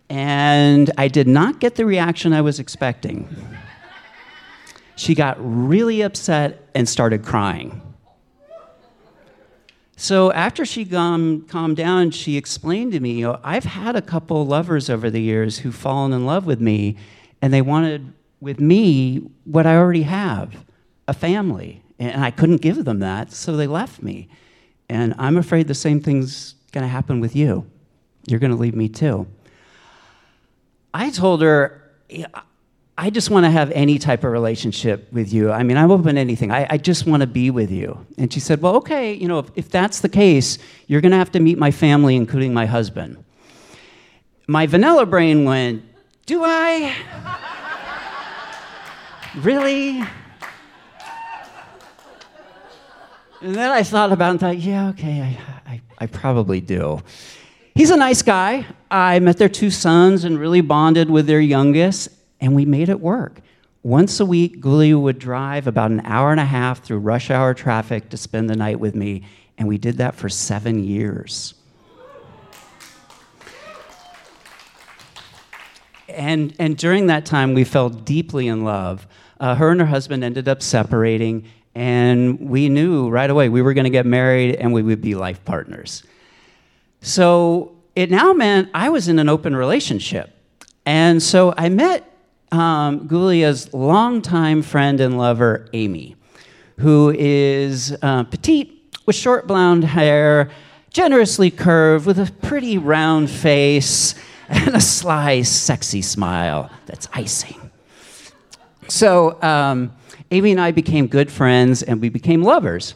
and 0.08 0.92
I 0.96 1.08
did 1.08 1.28
not 1.28 1.60
get 1.60 1.74
the 1.74 1.88
reaction 1.88 2.34
I 2.34 2.42
was 2.42 2.60
expecting. 2.60 3.28
She 4.96 5.16
got 5.16 5.38
really 5.40 6.04
upset 6.04 6.70
and 6.76 6.88
started 6.88 7.26
crying. 7.26 7.82
So 9.98 10.32
after 10.34 10.66
she 10.66 10.86
calmed, 10.86 11.50
calmed 11.50 11.78
down, 11.78 12.12
she 12.12 12.38
explained 12.38 12.92
to 12.92 13.00
me, 13.00 13.14
you 13.14 13.26
know, 13.26 13.40
I've 13.44 13.64
had 13.64 13.96
a 13.96 14.04
couple 14.04 14.46
lovers 14.46 14.88
over 14.88 15.10
the 15.10 15.22
years 15.22 15.58
who've 15.58 15.74
fallen 15.74 16.14
in 16.14 16.24
love 16.24 16.46
with 16.46 16.62
me, 16.62 16.98
and 17.42 17.52
they 17.52 17.64
wanted 17.64 18.14
with 18.40 18.60
me 18.60 19.32
what 19.46 19.66
I 19.66 19.76
already 19.76 20.04
have, 20.04 20.64
a 21.08 21.14
family. 21.16 21.82
And 21.98 22.24
I 22.24 22.30
couldn't 22.30 22.62
give 22.62 22.86
them 22.86 23.00
that, 23.00 23.32
so 23.32 23.58
they 23.58 23.66
left 23.66 24.04
me. 24.04 24.30
And 24.88 25.16
I'm 25.18 25.38
afraid 25.38 25.68
the 25.68 25.74
same 25.74 26.02
thing's 26.02 26.54
to 26.72 26.88
happen 26.88 27.20
with 27.20 27.36
you. 27.36 27.66
You're 28.28 28.40
going 28.40 28.52
to 28.52 28.58
leave 28.58 28.76
me 28.76 28.90
too. 28.90 29.28
I 30.94 31.10
told 31.10 31.42
her, 31.42 31.92
I 32.98 33.10
just 33.10 33.30
want 33.30 33.46
to 33.46 33.50
have 33.50 33.72
any 33.72 33.98
type 33.98 34.24
of 34.24 34.32
relationship 34.32 35.12
with 35.12 35.34
you. 35.34 35.52
I 35.52 35.64
mean, 35.64 35.78
I'm 35.78 35.90
open 35.90 36.16
to 36.16 36.22
anything. 36.22 36.52
I, 36.52 36.68
I 36.70 36.78
just 36.78 37.08
want 37.08 37.22
to 37.22 37.28
be 37.28 37.50
with 37.50 37.72
you. 37.72 38.06
And 38.18 38.32
she 38.32 38.40
said, 38.40 38.62
Well, 38.62 38.76
okay, 38.76 39.14
you 39.14 39.28
know, 39.28 39.40
if, 39.40 39.50
if 39.56 39.70
that's 39.70 40.02
the 40.02 40.10
case, 40.10 40.58
you're 40.88 41.02
going 41.02 41.12
to 41.12 41.18
have 41.18 41.32
to 41.32 41.40
meet 41.40 41.58
my 41.58 41.72
family, 41.72 42.16
including 42.16 42.54
my 42.54 42.66
husband. 42.66 43.24
My 44.48 44.68
vanilla 44.68 45.06
brain 45.06 45.46
went, 45.46 45.84
Do 46.26 46.44
I? 46.44 46.96
really? 49.38 50.04
And 53.42 53.56
then 53.56 53.72
I 53.72 53.82
thought 53.82 54.12
about 54.12 54.28
it 54.28 54.32
and 54.32 54.40
thought, 54.40 54.58
yeah, 54.58 54.90
okay, 54.90 55.22
I, 55.22 55.72
I, 55.72 55.82
I 55.98 56.06
probably 56.06 56.62
do. 56.62 57.02
He's 57.82 57.90
a 57.90 57.98
nice 57.98 58.22
guy. 58.22 58.68
I 58.92 59.18
met 59.22 59.40
their 59.40 59.50
two 59.50 59.72
sons 59.72 60.24
and 60.24 60.38
really 60.38 60.62
bonded 60.62 61.10
with 61.10 61.26
their 61.26 61.40
youngest, 61.40 62.10
and 62.40 62.54
we 62.54 62.64
made 62.64 62.90
it 62.90 63.00
work. 63.00 63.42
Once 63.82 64.20
a 64.20 64.26
week, 64.28 64.62
Gulia 64.62 65.02
would 65.02 65.18
drive 65.18 65.66
about 65.66 65.90
an 65.90 66.02
hour 66.02 66.30
and 66.30 66.40
a 66.40 66.46
half 66.46 66.84
through 66.84 67.00
rush 67.00 67.32
hour 67.32 67.56
traffic 67.56 68.10
to 68.10 68.18
spend 68.18 68.52
the 68.52 68.56
night 68.56 68.80
with 68.80 68.94
me, 68.94 69.24
and 69.58 69.68
we 69.68 69.80
did 69.80 69.98
that 69.98 70.14
for 70.14 70.30
seven 70.30 70.84
years. 70.84 71.56
And, 76.08 76.56
and 76.60 76.78
during 76.78 77.08
that 77.08 77.26
time, 77.26 77.56
we 77.56 77.64
fell 77.64 77.90
deeply 77.90 78.48
in 78.48 78.64
love. 78.64 79.08
Uh, 79.40 79.56
her 79.56 79.72
and 79.72 79.82
her 79.82 79.88
husband 79.88 80.24
ended 80.24 80.48
up 80.48 80.62
separating, 80.62 81.46
and 81.74 82.40
we 82.40 82.70
knew 82.70 83.10
right 83.10 83.32
away 83.32 83.50
we 83.50 83.64
were 83.64 83.74
going 83.74 83.86
to 83.86 83.90
get 83.90 84.06
married 84.06 84.54
and 84.54 84.72
we 84.72 84.84
would 84.84 85.02
be 85.02 85.16
life 85.16 85.44
partners. 85.46 86.04
So 87.02 87.76
it 87.96 88.10
now 88.10 88.34
meant 88.34 88.70
I 88.74 88.90
was 88.90 89.08
in 89.08 89.20
an 89.20 89.28
open 89.28 89.56
relationship. 89.56 90.30
And 90.86 91.22
so 91.22 91.54
I 91.58 91.70
met 91.70 92.08
um, 92.52 93.08
Gulia's 93.08 93.74
longtime 93.74 94.62
friend 94.62 95.00
and 95.00 95.18
lover, 95.18 95.68
Amy, 95.74 96.16
who 96.80 97.14
is 97.18 97.96
uh, 98.02 98.24
petite 98.24 98.96
with 99.06 99.16
short 99.16 99.48
blonde 99.48 99.84
hair, 99.84 100.50
generously 100.90 101.52
curved, 101.52 102.06
with 102.06 102.20
a 102.20 102.32
pretty 102.42 102.78
round 102.78 103.30
face, 103.30 104.16
and 104.50 104.76
a 104.76 104.82
sly, 104.82 105.42
sexy 105.42 106.02
smile 106.02 106.70
that's 106.86 107.08
icing. 107.14 107.72
So 108.90 109.42
um, 109.42 109.94
Amy 110.32 110.52
and 110.52 110.60
I 110.60 110.72
became 110.72 111.08
good 111.08 111.32
friends 111.32 111.84
and 111.84 112.02
we 112.02 112.10
became 112.10 112.44
lovers. 112.44 112.96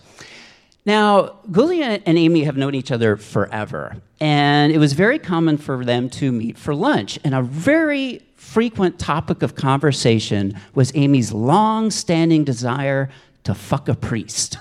Now, 0.86 1.38
Gulia 1.50 2.02
and 2.06 2.18
Amy 2.18 2.44
have 2.44 2.58
known 2.58 2.76
each 2.76 2.92
other 2.92 3.18
forever, 3.18 3.98
and 4.20 4.72
it 4.72 4.78
was 4.78 4.94
very 4.94 5.18
common 5.18 5.58
for 5.58 5.84
them 5.84 6.12
to 6.12 6.32
meet 6.32 6.60
for 6.60 6.76
lunch. 6.76 7.18
And 7.24 7.34
a 7.34 7.42
very 7.42 8.22
frequent 8.36 9.00
topic 9.00 9.42
of 9.42 9.56
conversation 9.56 10.60
was 10.76 10.92
Amy's 10.94 11.32
long 11.32 11.90
standing 11.90 12.44
desire 12.44 13.10
to 13.46 13.56
fuck 13.56 13.90
a 13.90 13.96
priest. 13.96 14.60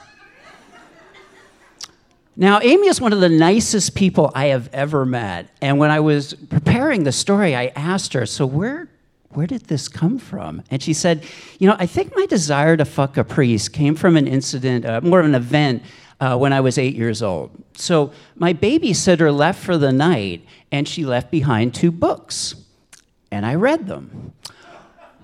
Now, 2.36 2.58
Amy 2.60 2.88
is 2.88 3.00
one 3.00 3.12
of 3.12 3.20
the 3.20 3.28
nicest 3.28 3.94
people 3.94 4.32
I 4.34 4.46
have 4.46 4.68
ever 4.72 5.04
met. 5.04 5.48
And 5.60 5.78
when 5.78 5.90
I 5.90 6.00
was 6.00 6.34
preparing 6.34 7.04
the 7.04 7.12
story, 7.12 7.54
I 7.54 7.66
asked 7.76 8.12
her, 8.14 8.26
So, 8.26 8.44
where, 8.44 8.88
where 9.30 9.46
did 9.46 9.66
this 9.66 9.86
come 9.88 10.18
from? 10.18 10.64
And 10.68 10.82
she 10.82 10.94
said, 10.94 11.22
You 11.60 11.68
know, 11.68 11.76
I 11.78 11.86
think 11.86 12.16
my 12.16 12.26
desire 12.26 12.76
to 12.76 12.84
fuck 12.84 13.16
a 13.16 13.24
priest 13.24 13.72
came 13.72 13.94
from 13.94 14.16
an 14.16 14.26
incident, 14.26 14.84
uh, 14.84 15.00
more 15.02 15.20
of 15.20 15.26
an 15.26 15.36
event 15.36 15.84
uh, 16.20 16.36
when 16.36 16.52
I 16.52 16.60
was 16.60 16.78
eight 16.78 16.94
years 16.94 17.22
old. 17.22 17.50
So, 17.76 18.12
my 18.36 18.52
babysitter 18.52 19.34
left 19.34 19.62
for 19.62 19.76
the 19.76 19.92
night, 19.92 20.46
and 20.70 20.88
she 20.88 21.04
left 21.04 21.30
behind 21.30 21.74
two 21.74 21.90
books. 21.90 22.54
And 23.30 23.44
I 23.44 23.56
read 23.56 23.86
them. 23.86 24.32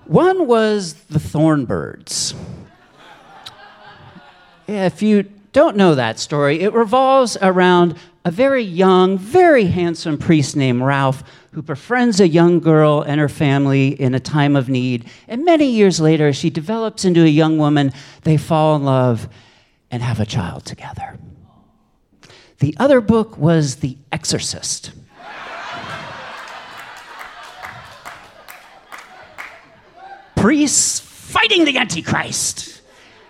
One 0.05 0.47
was 0.47 0.93
The 0.93 1.19
Thorn 1.19 1.65
Birds. 1.65 2.33
If 4.67 5.01
you 5.01 5.23
don't 5.53 5.75
know 5.75 5.95
that 5.95 6.19
story, 6.19 6.61
it 6.61 6.73
revolves 6.73 7.37
around 7.41 7.95
a 8.23 8.31
very 8.31 8.63
young, 8.63 9.17
very 9.17 9.65
handsome 9.65 10.17
priest 10.17 10.55
named 10.55 10.81
Ralph 10.81 11.23
who 11.53 11.61
befriends 11.61 12.19
a 12.19 12.27
young 12.27 12.59
girl 12.59 13.01
and 13.01 13.19
her 13.19 13.29
family 13.29 13.89
in 13.89 14.13
a 14.13 14.19
time 14.19 14.55
of 14.55 14.69
need. 14.69 15.05
And 15.27 15.43
many 15.43 15.69
years 15.69 15.99
later, 15.99 16.31
she 16.31 16.49
develops 16.49 17.03
into 17.03 17.23
a 17.23 17.27
young 17.27 17.57
woman. 17.57 17.91
They 18.23 18.37
fall 18.37 18.75
in 18.75 18.85
love 18.85 19.27
and 19.91 20.01
have 20.01 20.19
a 20.19 20.25
child 20.25 20.65
together. 20.65 21.19
The 22.59 22.75
other 22.79 23.01
book 23.01 23.37
was 23.37 23.77
The 23.77 23.97
Exorcist. 24.11 24.91
Priests 30.35 30.99
fighting 30.99 31.65
the 31.65 31.77
Antichrist. 31.77 32.81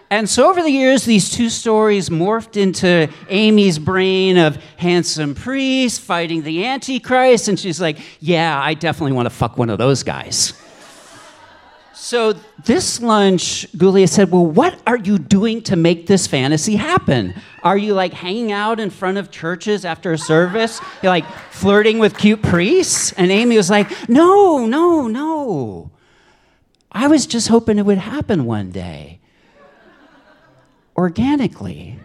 And 0.10 0.30
so 0.30 0.50
over 0.50 0.62
the 0.62 0.70
years, 0.70 1.06
these 1.06 1.30
two 1.30 1.50
stories 1.50 2.10
morphed 2.10 2.58
into 2.58 3.10
Amy's 3.30 3.80
brain 3.80 4.38
of 4.38 4.58
handsome 4.76 5.34
priest 5.34 6.02
fighting 6.02 6.44
the 6.44 6.66
Antichrist. 6.66 7.48
And 7.48 7.58
she's 7.58 7.80
like, 7.80 7.98
yeah, 8.20 8.62
I 8.62 8.74
definitely 8.74 9.14
want 9.14 9.28
to 9.28 9.30
fuck 9.30 9.58
one 9.58 9.70
of 9.70 9.78
those 9.78 10.04
guys. 10.04 10.54
So 12.02 12.34
this 12.66 13.00
lunch, 13.00 13.72
Gulia 13.74 14.10
said, 14.10 14.32
Well, 14.32 14.48
what 14.48 14.82
are 14.88 14.98
you 14.98 15.20
doing 15.20 15.62
to 15.62 15.76
make 15.76 16.08
this 16.08 16.26
fantasy 16.26 16.76
happen? 16.76 17.36
Are 17.62 17.78
you 17.78 17.94
like 17.94 18.12
hanging 18.12 18.52
out 18.52 18.80
in 18.80 18.90
front 18.90 19.20
of 19.20 19.30
churches 19.30 19.86
after 19.86 20.12
a 20.12 20.18
service? 20.18 20.82
You're 21.04 21.12
like 21.12 21.32
flirting 21.52 22.00
with 22.00 22.18
cute 22.18 22.42
priests? 22.42 23.14
And 23.14 23.30
Amy 23.30 23.56
was 23.56 23.70
like, 23.70 24.10
No, 24.10 24.66
no, 24.66 25.08
no. 25.08 25.92
I 26.92 27.06
was 27.06 27.28
just 27.28 27.50
hoping 27.50 27.78
it 27.78 27.86
would 27.86 28.00
happen 28.00 28.46
one 28.46 28.72
day. 28.72 29.20
Organically. 30.98 32.00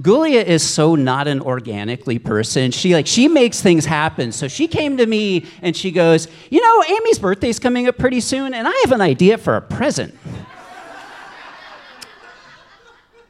Gulia 0.00 0.44
is 0.44 0.62
so 0.62 0.94
not 0.94 1.26
an 1.26 1.40
organically 1.40 2.18
person. 2.18 2.70
She 2.70 2.94
like 2.94 3.06
she 3.06 3.28
makes 3.28 3.62
things 3.62 3.86
happen. 3.86 4.30
So 4.30 4.46
she 4.46 4.68
came 4.68 4.98
to 4.98 5.06
me 5.06 5.46
and 5.62 5.74
she 5.74 5.90
goes, 5.90 6.28
"You 6.50 6.60
know, 6.60 6.84
Amy's 6.96 7.18
birthday's 7.18 7.58
coming 7.58 7.88
up 7.88 7.96
pretty 7.96 8.20
soon 8.20 8.52
and 8.52 8.68
I 8.68 8.82
have 8.84 8.92
an 8.92 9.00
idea 9.00 9.38
for 9.38 9.56
a 9.56 9.62
present." 9.62 10.14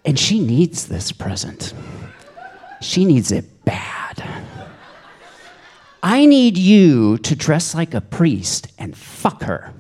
and 0.05 0.19
she 0.19 0.41
needs 0.41 0.87
this 0.87 1.11
present. 1.11 1.75
She 2.81 3.05
needs 3.05 3.33
it 3.33 3.65
bad. 3.65 4.23
I 6.03 6.25
need 6.25 6.57
you 6.57 7.19
to 7.19 7.35
dress 7.35 7.75
like 7.75 7.93
a 7.93 8.01
priest 8.01 8.69
and 8.79 8.97
fuck 8.97 9.43
her. 9.43 9.73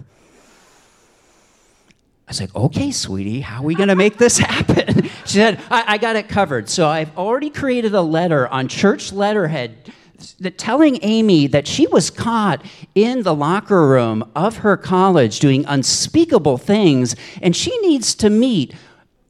I 2.26 2.30
was 2.30 2.40
like, 2.40 2.54
okay, 2.56 2.90
sweetie, 2.90 3.40
how 3.40 3.60
are 3.60 3.64
we 3.64 3.76
going 3.76 3.88
to 3.88 3.94
make 3.94 4.18
this 4.18 4.36
happen? 4.38 5.04
she 5.24 5.38
said, 5.38 5.60
I, 5.70 5.94
I 5.94 5.98
got 5.98 6.16
it 6.16 6.28
covered. 6.28 6.68
So 6.68 6.88
I've 6.88 7.16
already 7.16 7.50
created 7.50 7.94
a 7.94 8.02
letter 8.02 8.48
on 8.48 8.66
church 8.66 9.12
letterhead 9.12 9.92
that 10.40 10.58
telling 10.58 10.98
Amy 11.02 11.46
that 11.46 11.68
she 11.68 11.86
was 11.86 12.10
caught 12.10 12.64
in 12.94 13.22
the 13.22 13.34
locker 13.34 13.86
room 13.86 14.28
of 14.34 14.58
her 14.58 14.76
college 14.76 15.38
doing 15.38 15.64
unspeakable 15.66 16.58
things, 16.58 17.14
and 17.42 17.54
she 17.54 17.76
needs 17.78 18.14
to 18.16 18.30
meet 18.30 18.74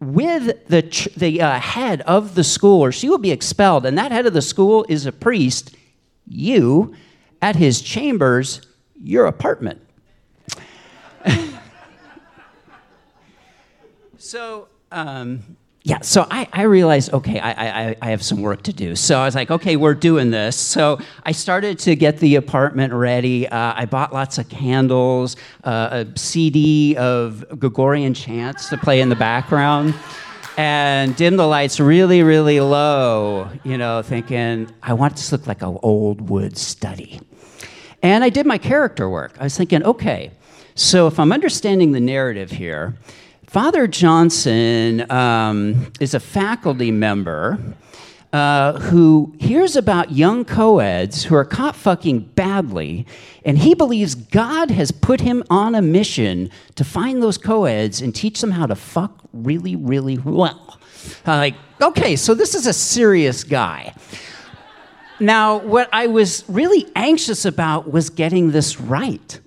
with 0.01 0.67
the, 0.69 0.83
the 1.17 1.43
uh, 1.43 1.59
head 1.59 2.03
of 2.03 2.35
the 2.35 2.45
school, 2.45 2.81
or 2.81 2.93
she 2.93 3.09
will 3.09 3.19
be 3.19 3.31
expelled. 3.31 3.85
And 3.85 3.99
that 3.99 4.13
head 4.13 4.27
of 4.27 4.33
the 4.33 4.43
school 4.43 4.87
is 4.89 5.07
a 5.07 5.13
priest, 5.13 5.75
you, 6.27 6.95
at 7.43 7.57
his 7.57 7.83
chambers, 7.83 8.61
your 9.03 9.27
apartment. 9.27 9.81
So, 14.27 14.67
um, 14.91 15.57
yeah, 15.85 16.01
so 16.01 16.27
I, 16.29 16.49
I 16.53 16.63
realized, 16.63 17.13
okay, 17.13 17.39
I, 17.39 17.51
I, 17.51 17.97
I 18.03 18.11
have 18.11 18.25
some 18.25 18.43
work 18.43 18.63
to 18.63 18.73
do. 18.73 18.97
So 18.97 19.21
I 19.21 19.25
was 19.25 19.37
like, 19.37 19.53
okay, 19.53 19.77
we're 19.77 19.95
doing 19.95 20.33
this. 20.33 20.57
So 20.57 20.99
I 21.23 21.31
started 21.31 21.79
to 21.81 21.95
get 21.95 22.19
the 22.19 22.35
apartment 22.35 22.93
ready. 22.93 23.47
Uh, 23.47 23.75
I 23.77 23.87
bought 23.87 24.13
lots 24.13 24.39
of 24.39 24.49
candles, 24.49 25.37
uh, 25.63 26.05
a 26.05 26.19
CD 26.19 26.97
of 26.97 27.45
Gregorian 27.61 28.15
chants 28.15 28.69
to 28.71 28.77
play 28.77 29.01
in 29.01 29.11
the 29.11 29.15
background, 29.15 29.95
and 30.57 31.15
dim 31.15 31.37
the 31.37 31.47
lights 31.47 31.79
really, 31.79 32.25
really 32.25 32.59
low, 32.59 33.49
you 33.63 33.79
know, 33.79 34.03
thinking, 34.03 34.69
I 34.83 34.95
want 34.95 35.15
this 35.15 35.29
to 35.29 35.37
look 35.37 35.47
like 35.47 35.63
an 35.63 35.79
old 35.85 36.29
wood 36.29 36.59
study. 36.59 37.21
And 38.03 38.25
I 38.25 38.31
did 38.31 38.45
my 38.45 38.59
character 38.59 39.09
work. 39.09 39.37
I 39.39 39.45
was 39.45 39.57
thinking, 39.57 39.85
okay, 39.85 40.33
so 40.75 41.07
if 41.07 41.21
I'm 41.21 41.31
understanding 41.31 41.93
the 41.93 42.01
narrative 42.01 42.51
here, 42.51 42.97
Father 43.57 43.87
Johnson 43.87 45.11
um, 45.11 45.91
is 45.99 46.13
a 46.13 46.21
faculty 46.21 46.91
member 46.91 47.59
uh, 48.31 48.79
who 48.79 49.35
hears 49.41 49.77
about 49.77 50.13
young 50.13 50.45
co-eds 50.45 51.25
who 51.25 51.35
are 51.35 51.45
caught 51.47 51.75
fucking 51.75 52.21
badly, 52.35 53.07
and 53.47 53.57
he 53.57 53.75
believes 53.75 54.15
God 54.15 54.71
has 54.73 54.93
put 54.93 55.23
him 55.23 55.43
on 55.49 55.75
a 55.75 55.81
mission 55.81 56.51
to 56.75 56.85
find 56.85 57.23
those 57.23 57.39
co-eds 57.39 58.03
and 58.03 58.15
teach 58.15 58.43
them 58.43 58.51
how 58.51 58.67
to 58.67 58.75
fuck 58.75 59.23
really, 59.33 59.75
really 59.75 60.19
well. 60.19 60.79
Uh, 61.27 61.39
like, 61.39 61.55
okay, 61.81 62.15
so 62.15 62.35
this 62.35 62.55
is 62.55 62.67
a 62.67 62.75
serious 62.75 63.43
guy. 63.43 63.95
Now, 65.19 65.61
what 65.61 65.89
I 65.95 66.09
was 66.09 66.45
really 66.47 66.93
anxious 66.95 67.47
about 67.47 67.91
was 67.91 68.11
getting 68.11 68.51
this 68.51 68.79
right 68.79 69.41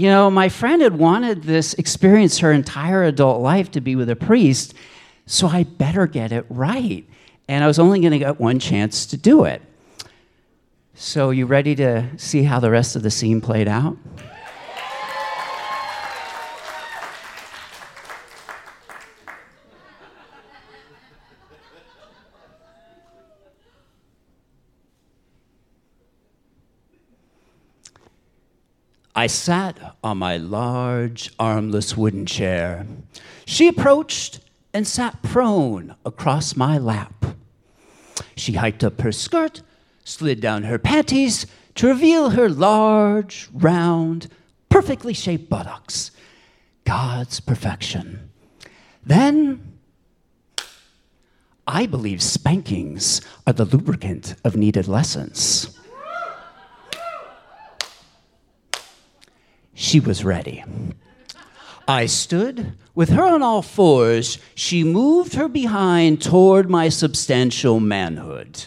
you 0.00 0.08
know, 0.08 0.30
my 0.30 0.48
friend 0.48 0.80
had 0.80 0.98
wanted 0.98 1.42
this 1.42 1.74
experience 1.74 2.38
her 2.38 2.52
entire 2.52 3.04
adult 3.04 3.42
life 3.42 3.70
to 3.72 3.82
be 3.82 3.96
with 3.96 4.08
a 4.08 4.16
priest, 4.16 4.72
so 5.26 5.46
I 5.46 5.64
better 5.64 6.06
get 6.06 6.32
it 6.32 6.46
right. 6.48 7.04
And 7.48 7.62
I 7.62 7.66
was 7.66 7.78
only 7.78 8.00
going 8.00 8.12
to 8.12 8.18
get 8.18 8.40
one 8.40 8.58
chance 8.58 9.04
to 9.06 9.18
do 9.18 9.44
it. 9.44 9.60
So, 10.94 11.28
you 11.28 11.44
ready 11.44 11.74
to 11.74 12.08
see 12.16 12.44
how 12.44 12.60
the 12.60 12.70
rest 12.70 12.96
of 12.96 13.02
the 13.02 13.10
scene 13.10 13.42
played 13.42 13.68
out? 13.68 13.98
I 29.20 29.26
sat 29.26 29.98
on 30.02 30.16
my 30.16 30.38
large, 30.38 31.30
armless 31.38 31.94
wooden 31.94 32.24
chair. 32.24 32.86
She 33.44 33.68
approached 33.68 34.40
and 34.72 34.86
sat 34.86 35.22
prone 35.22 35.94
across 36.06 36.56
my 36.56 36.78
lap. 36.78 37.26
She 38.34 38.54
hiked 38.54 38.82
up 38.82 39.02
her 39.02 39.12
skirt, 39.12 39.60
slid 40.04 40.40
down 40.40 40.62
her 40.62 40.78
panties 40.78 41.44
to 41.74 41.88
reveal 41.88 42.30
her 42.30 42.48
large, 42.48 43.50
round, 43.52 44.28
perfectly 44.70 45.12
shaped 45.12 45.50
buttocks. 45.50 46.12
God's 46.84 47.40
perfection. 47.40 48.30
Then 49.04 49.74
I 51.66 51.84
believe 51.84 52.22
spankings 52.22 53.20
are 53.46 53.52
the 53.52 53.66
lubricant 53.66 54.34
of 54.44 54.56
needed 54.56 54.88
lessons. 54.88 55.78
She 59.80 59.98
was 59.98 60.26
ready. 60.26 60.62
I 61.88 62.04
stood. 62.04 62.74
With 62.94 63.08
her 63.08 63.24
on 63.24 63.42
all 63.42 63.62
fours, 63.62 64.38
she 64.54 64.84
moved 64.84 65.32
her 65.36 65.48
behind 65.48 66.20
toward 66.20 66.68
my 66.68 66.90
substantial 66.90 67.80
manhood. 67.80 68.66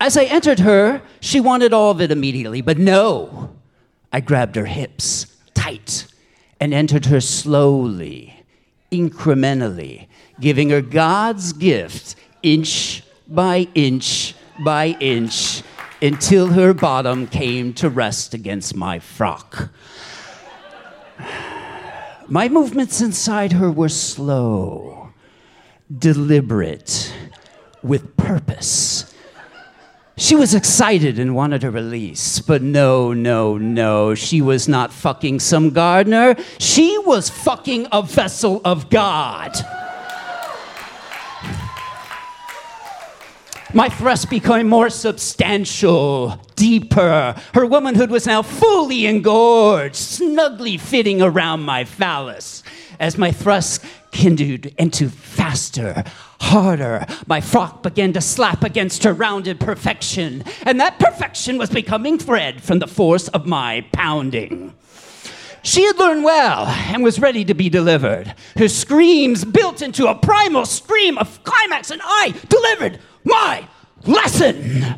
As 0.00 0.16
I 0.16 0.22
entered 0.22 0.60
her, 0.60 1.02
she 1.18 1.40
wanted 1.40 1.72
all 1.72 1.90
of 1.90 2.00
it 2.00 2.12
immediately, 2.12 2.60
but 2.60 2.78
no. 2.78 3.56
I 4.12 4.20
grabbed 4.20 4.54
her 4.54 4.66
hips 4.66 5.26
tight 5.54 6.06
and 6.60 6.72
entered 6.72 7.06
her 7.06 7.20
slowly, 7.20 8.44
incrementally, 8.92 10.06
giving 10.38 10.70
her 10.70 10.80
God's 10.80 11.52
gift 11.54 12.14
inch 12.44 13.02
by 13.26 13.66
inch 13.74 14.36
by 14.64 14.96
inch 15.00 15.64
until 16.00 16.46
her 16.46 16.72
bottom 16.72 17.26
came 17.26 17.72
to 17.74 17.90
rest 17.90 18.32
against 18.32 18.76
my 18.76 19.00
frock. 19.00 19.70
My 22.28 22.48
movements 22.48 23.00
inside 23.00 23.52
her 23.52 23.70
were 23.70 23.88
slow, 23.88 25.10
deliberate, 25.96 27.14
with 27.82 28.16
purpose. 28.16 29.14
She 30.16 30.34
was 30.34 30.52
excited 30.52 31.20
and 31.20 31.36
wanted 31.36 31.62
a 31.62 31.70
release, 31.70 32.40
but 32.40 32.62
no, 32.62 33.12
no, 33.12 33.58
no. 33.58 34.14
She 34.16 34.42
was 34.42 34.66
not 34.66 34.92
fucking 34.92 35.38
some 35.38 35.70
gardener. 35.70 36.34
She 36.58 36.98
was 36.98 37.30
fucking 37.30 37.86
a 37.92 38.02
vessel 38.02 38.60
of 38.64 38.90
God. 38.90 39.52
My 43.76 43.90
thrust 43.90 44.30
became 44.30 44.70
more 44.70 44.88
substantial, 44.88 46.40
deeper. 46.54 47.34
Her 47.52 47.66
womanhood 47.66 48.08
was 48.08 48.26
now 48.26 48.40
fully 48.40 49.04
engorged, 49.04 49.96
snugly 49.96 50.78
fitting 50.78 51.20
around 51.20 51.60
my 51.60 51.84
phallus. 51.84 52.62
As 52.98 53.18
my 53.18 53.32
thrust 53.32 53.84
kindled 54.12 54.64
into 54.78 55.10
faster, 55.10 56.04
harder, 56.40 57.04
my 57.26 57.42
frock 57.42 57.82
began 57.82 58.14
to 58.14 58.22
slap 58.22 58.64
against 58.64 59.04
her 59.04 59.12
rounded 59.12 59.60
perfection, 59.60 60.42
and 60.62 60.80
that 60.80 60.98
perfection 60.98 61.58
was 61.58 61.68
becoming 61.68 62.18
thread 62.18 62.62
from 62.62 62.78
the 62.78 62.86
force 62.86 63.28
of 63.28 63.44
my 63.44 63.84
pounding. 63.92 64.72
She 65.66 65.82
had 65.84 65.98
learned 65.98 66.22
well 66.22 66.66
and 66.66 67.02
was 67.02 67.18
ready 67.18 67.44
to 67.44 67.52
be 67.52 67.68
delivered. 67.68 68.32
Her 68.56 68.68
screams 68.68 69.44
built 69.44 69.82
into 69.82 70.06
a 70.06 70.14
primal 70.14 70.64
scream 70.64 71.18
of 71.18 71.42
climax, 71.42 71.90
and 71.90 72.00
I 72.04 72.32
delivered 72.48 73.00
my 73.24 73.68
lesson. 74.04 74.94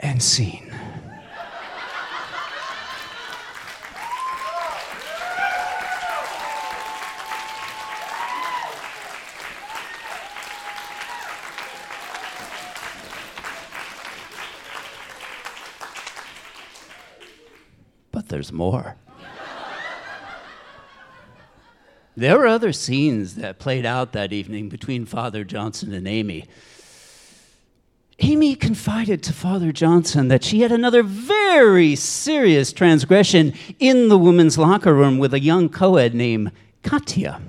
And 0.00 0.20
scene. 0.20 0.68
But 18.10 18.28
there's 18.42 18.52
more. 18.52 18.96
there 22.16 22.36
were 22.36 22.48
other 22.48 22.72
scenes 22.72 23.36
that 23.36 23.60
played 23.60 23.86
out 23.86 24.10
that 24.10 24.32
evening 24.32 24.68
between 24.68 25.06
Father 25.06 25.44
Johnson 25.44 25.94
and 25.94 26.08
Amy. 26.08 26.46
Amy 28.18 28.56
confided 28.56 29.22
to 29.22 29.32
Father 29.32 29.70
Johnson 29.70 30.26
that 30.26 30.42
she 30.42 30.62
had 30.62 30.72
another 30.72 31.04
very 31.04 31.94
serious 31.94 32.72
transgression 32.72 33.54
in 33.78 34.08
the 34.08 34.18
women's 34.18 34.58
locker 34.58 34.92
room 34.92 35.18
with 35.18 35.32
a 35.32 35.40
young 35.40 35.68
co 35.68 35.94
ed 35.94 36.12
named 36.12 36.50
Katya. 36.82 37.40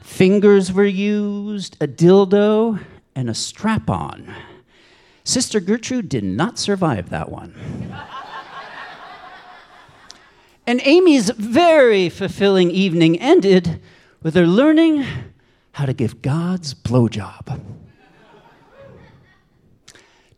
Fingers 0.00 0.72
were 0.72 0.84
used, 0.84 1.76
a 1.80 1.86
dildo, 1.86 2.84
and 3.14 3.30
a 3.30 3.34
strap 3.34 3.88
on. 3.88 4.34
Sister 5.22 5.60
Gertrude 5.60 6.08
did 6.08 6.24
not 6.24 6.58
survive 6.58 7.10
that 7.10 7.30
one. 7.30 7.54
And 10.66 10.80
Amy's 10.84 11.28
very 11.30 12.08
fulfilling 12.08 12.70
evening 12.70 13.20
ended 13.20 13.82
with 14.22 14.34
her 14.34 14.46
learning 14.46 15.04
how 15.72 15.84
to 15.84 15.92
give 15.92 16.22
God's 16.22 16.72
blowjob. 16.72 17.60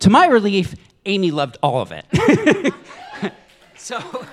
To 0.01 0.11
my 0.11 0.27
relief, 0.27 0.75
Amy 1.05 1.31
loved 1.31 1.59
all 1.63 1.81
of 1.81 1.93
it. 1.93 2.75
so, 3.77 4.27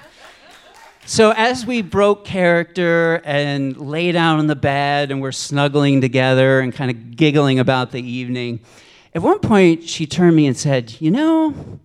so 1.06 1.32
as 1.32 1.66
we 1.66 1.84
broke 1.84 2.26
character 2.26 3.22
and 3.24 3.78
lay 3.78 4.12
down 4.12 4.40
on 4.40 4.48
the 4.48 4.56
bed 4.56 5.12
and 5.12 5.22
we're 5.22 5.32
snuggling 5.32 6.02
together 6.02 6.60
and 6.60 6.74
kind 6.74 6.90
of 6.90 7.16
giggling 7.16 7.60
about 7.60 7.92
the 7.92 8.02
evening, 8.02 8.62
at 9.14 9.22
one 9.22 9.40
point 9.40 9.84
she 9.88 10.08
turned 10.08 10.36
me 10.36 10.48
and 10.48 10.58
said, 10.58 11.00
You 11.00 11.12
know, 11.12 11.80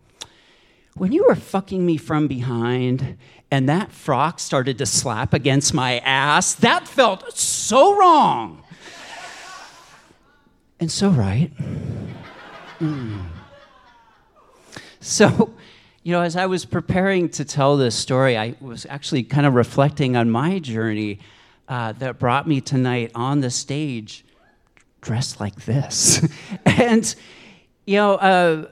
when 0.94 1.12
you 1.12 1.27
were 1.29 1.35
fucking 1.35 1.85
me 1.85 1.99
from 1.99 2.27
behind 2.27 3.18
and 3.50 3.68
that 3.68 3.92
frock 3.92 4.38
started 4.40 4.78
to 4.78 4.87
slap 4.87 5.32
against 5.32 5.72
my 5.72 5.98
ass, 6.00 6.54
that 6.56 6.87
felt 6.87 7.37
so 7.37 7.96
wrong. 7.96 8.62
And 10.80 10.90
so 10.90 11.08
right. 11.08 11.50
Mm. 12.78 13.24
So, 15.00 15.54
you 16.02 16.12
know, 16.12 16.20
as 16.20 16.37
I 16.37 16.46
was 16.46 16.64
preparing 16.64 17.28
to 17.30 17.44
tell 17.44 17.76
this 17.76 17.94
story, 17.94 18.37
I 18.37 18.54
was 18.61 18.87
actually 18.87 19.24
kind 19.24 19.46
of 19.46 19.54
reflecting 19.54 20.16
on 20.16 20.30
my 20.30 20.58
journey 20.58 21.18
uh, 21.68 21.92
that 21.92 22.18
brought 22.18 22.46
me 22.46 22.61
tonight 22.61 23.11
on 23.14 23.40
the 23.40 23.50
stage 23.50 24.24
dressed 25.00 25.40
like 25.40 25.64
this. 25.64 26.26
and, 26.66 27.14
you 27.87 27.96
know, 27.96 28.14
uh, 28.14 28.66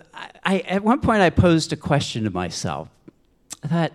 I, 0.44 0.60
at 0.60 0.84
one 0.84 1.00
point 1.00 1.22
I 1.22 1.30
posed 1.30 1.72
a 1.72 1.76
question 1.76 2.24
to 2.24 2.30
myself 2.30 2.88
that 3.62 3.92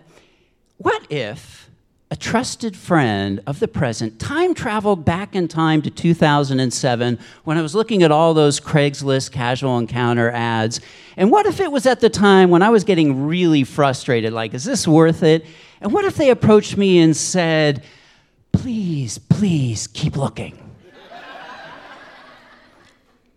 what 0.81 1.05
if 1.11 1.69
a 2.09 2.15
trusted 2.15 2.75
friend 2.75 3.39
of 3.45 3.59
the 3.59 3.67
present 3.67 4.19
time 4.19 4.55
traveled 4.55 5.05
back 5.05 5.35
in 5.35 5.47
time 5.47 5.81
to 5.83 5.91
2007 5.91 7.19
when 7.43 7.57
I 7.57 7.61
was 7.61 7.75
looking 7.75 8.01
at 8.01 8.11
all 8.11 8.33
those 8.33 8.59
Craigslist 8.59 9.31
casual 9.31 9.77
encounter 9.77 10.31
ads? 10.31 10.81
And 11.17 11.29
what 11.29 11.45
if 11.45 11.59
it 11.59 11.71
was 11.71 11.85
at 11.85 11.99
the 11.99 12.09
time 12.09 12.49
when 12.49 12.63
I 12.63 12.69
was 12.69 12.83
getting 12.83 13.27
really 13.27 13.63
frustrated 13.63 14.33
like, 14.33 14.55
is 14.55 14.63
this 14.63 14.87
worth 14.87 15.21
it? 15.21 15.45
And 15.81 15.93
what 15.93 16.03
if 16.05 16.15
they 16.15 16.31
approached 16.31 16.77
me 16.77 16.99
and 16.99 17.15
said, 17.15 17.83
please, 18.51 19.19
please 19.19 19.85
keep 19.85 20.17
looking? 20.17 20.70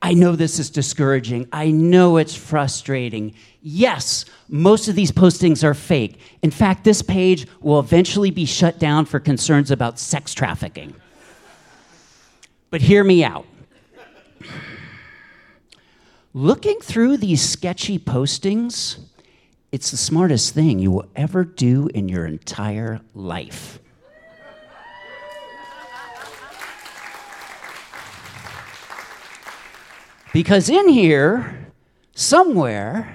I 0.05 0.13
know 0.13 0.37
this 0.37 0.59
is 0.59 0.69
discouraging. 0.69 1.49
I 1.51 1.71
know 1.71 2.19
it's 2.19 2.35
frustrating. 2.35 3.33
Yes, 3.63 4.27
most 4.49 4.87
of 4.87 4.95
these 4.95 5.11
postings 5.11 5.65
are 5.65 5.73
fake. 5.73 6.21
In 6.43 6.51
fact, 6.51 6.85
this 6.85 7.01
page 7.01 7.47
will 7.63 7.81
eventually 7.81 8.31
be 8.31 8.45
shut 8.45 8.79
down 8.79 9.07
for 9.07 9.19
concerns 9.19 9.71
about 9.71 9.99
sex 9.99 10.35
trafficking. 10.35 10.95
But 12.69 12.83
hear 12.83 13.03
me 13.03 13.25
out. 13.25 13.47
Looking 16.35 16.81
through 16.81 17.17
these 17.17 17.41
sketchy 17.41 17.99
postings, 17.99 18.99
it's 19.73 19.91
the 19.91 19.97
smartest 19.97 20.53
thing 20.53 20.81
you 20.81 20.91
will 20.91 21.09
ever 21.17 21.45
do 21.45 21.89
in 21.95 22.11
your 22.11 22.27
entire 22.27 23.01
life. 23.15 23.79
Because 30.35 30.69
in 30.69 30.89
here, 30.89 31.71
somewhere, 32.17 33.15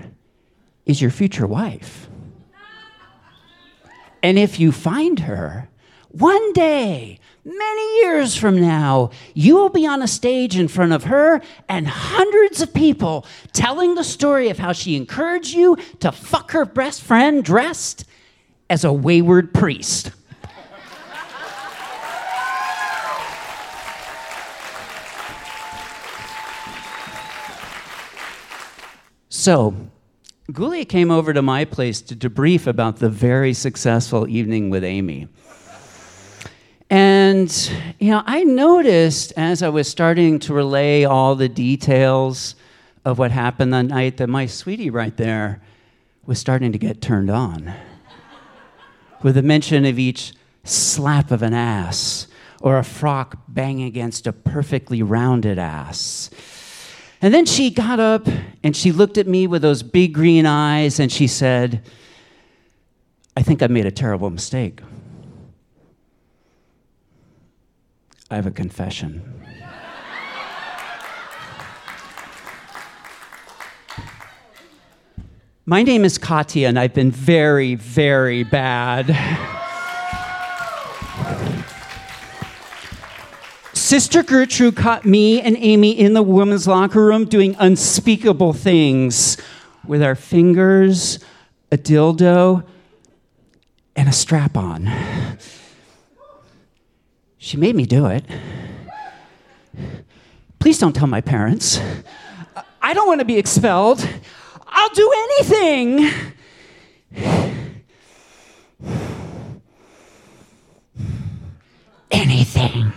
is 0.85 1.01
your 1.01 1.11
future 1.11 1.45
wife. 1.45 2.07
And 4.23 4.39
if 4.39 4.57
you 4.57 4.71
find 4.71 5.19
her, 5.19 5.67
one 6.11 6.53
day, 6.53 7.19
many 7.43 7.97
years 7.97 8.37
from 8.37 8.61
now, 8.61 9.09
you 9.33 9.57
will 9.57 9.67
be 9.67 9.85
on 9.85 10.01
a 10.01 10.07
stage 10.07 10.57
in 10.57 10.69
front 10.69 10.93
of 10.93 11.03
her 11.03 11.41
and 11.67 11.89
hundreds 11.89 12.61
of 12.61 12.73
people 12.73 13.25
telling 13.51 13.95
the 13.95 14.03
story 14.05 14.47
of 14.47 14.57
how 14.57 14.71
she 14.71 14.95
encouraged 14.95 15.53
you 15.53 15.77
to 15.99 16.13
fuck 16.13 16.51
her 16.51 16.63
best 16.63 17.01
friend 17.01 17.43
dressed 17.43 18.05
as 18.69 18.85
a 18.85 18.93
wayward 18.93 19.53
priest. 19.53 20.11
So, 29.39 29.73
Gulia 30.51 30.83
came 30.83 31.09
over 31.09 31.31
to 31.31 31.41
my 31.41 31.63
place 31.63 32.01
to 32.01 32.13
debrief 32.13 32.67
about 32.67 32.97
the 32.97 33.07
very 33.09 33.53
successful 33.53 34.27
evening 34.27 34.69
with 34.69 34.83
Amy. 34.83 35.29
And, 36.89 37.49
you 37.99 38.11
know, 38.11 38.21
I 38.25 38.43
noticed 38.43 39.31
as 39.37 39.63
I 39.63 39.69
was 39.69 39.87
starting 39.87 40.39
to 40.39 40.53
relay 40.53 41.05
all 41.05 41.35
the 41.35 41.47
details 41.47 42.55
of 43.05 43.17
what 43.17 43.31
happened 43.31 43.73
that 43.73 43.83
night 43.83 44.17
that 44.17 44.27
my 44.27 44.45
sweetie 44.45 44.89
right 44.89 45.15
there 45.15 45.61
was 46.25 46.37
starting 46.37 46.73
to 46.73 46.77
get 46.77 47.01
turned 47.01 47.29
on 47.29 47.73
with 49.23 49.35
the 49.35 49.41
mention 49.41 49.85
of 49.85 49.97
each 49.97 50.33
slap 50.65 51.31
of 51.31 51.43
an 51.43 51.53
ass 51.53 52.27
or 52.59 52.77
a 52.77 52.83
frock 52.83 53.37
banging 53.47 53.87
against 53.87 54.27
a 54.27 54.33
perfectly 54.33 55.01
rounded 55.01 55.57
ass. 55.57 56.29
And 57.21 57.33
then 57.33 57.45
she 57.45 57.69
got 57.69 57.99
up 57.99 58.27
and 58.63 58.75
she 58.75 58.91
looked 58.91 59.17
at 59.17 59.27
me 59.27 59.45
with 59.45 59.61
those 59.61 59.83
big 59.83 60.13
green 60.13 60.45
eyes 60.45 60.99
and 60.99 61.11
she 61.11 61.27
said, 61.27 61.81
I 63.35 63.41
think 63.41 63.61
I 63.61 63.67
made 63.67 63.85
a 63.85 63.91
terrible 63.91 64.29
mistake. 64.29 64.81
I 68.31 68.35
have 68.35 68.45
a 68.45 68.51
confession. 68.51 69.39
My 75.65 75.83
name 75.83 76.03
is 76.03 76.17
Katya, 76.17 76.67
and 76.67 76.79
I've 76.79 76.95
been 76.95 77.11
very, 77.11 77.75
very 77.75 78.43
bad. 78.43 79.68
Sister 83.89 84.21
Gertrude 84.21 84.75
caught 84.75 85.03
me 85.03 85.41
and 85.41 85.57
Amy 85.57 85.99
in 85.99 86.13
the 86.13 86.21
women's 86.21 86.67
locker 86.67 87.03
room 87.03 87.25
doing 87.25 87.55
unspeakable 87.57 88.53
things 88.53 89.35
with 89.83 90.03
our 90.03 90.13
fingers, 90.13 91.17
a 91.71 91.77
dildo, 91.77 92.63
and 93.95 94.07
a 94.07 94.11
strap 94.11 94.55
on. 94.55 94.87
She 97.39 97.57
made 97.57 97.75
me 97.75 97.87
do 97.87 98.05
it. 98.05 98.23
Please 100.59 100.77
don't 100.77 100.93
tell 100.93 101.07
my 101.07 101.21
parents. 101.21 101.81
I 102.83 102.93
don't 102.93 103.07
want 103.07 103.21
to 103.21 103.25
be 103.25 103.39
expelled. 103.39 104.07
I'll 104.67 104.93
do 104.93 105.11
anything. 105.39 106.11
Anything. 112.11 112.93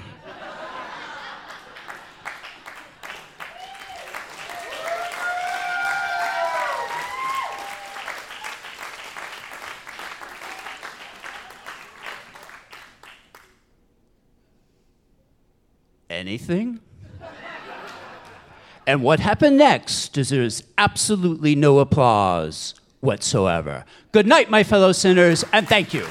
Anything? 16.33 16.81
And 18.87 19.03
what 19.03 19.21
happened 19.21 19.59
next 19.59 20.15
deserves 20.15 20.65
absolutely 20.79 21.55
no 21.55 21.79
applause 21.79 22.73
whatsoever. 23.01 23.85
Good 24.13 24.27
night, 24.27 24.49
my 24.49 24.63
fellow 24.63 24.93
sinners, 24.93 25.45
and 25.53 25.69
thank 25.69 25.93
you. 25.93 26.07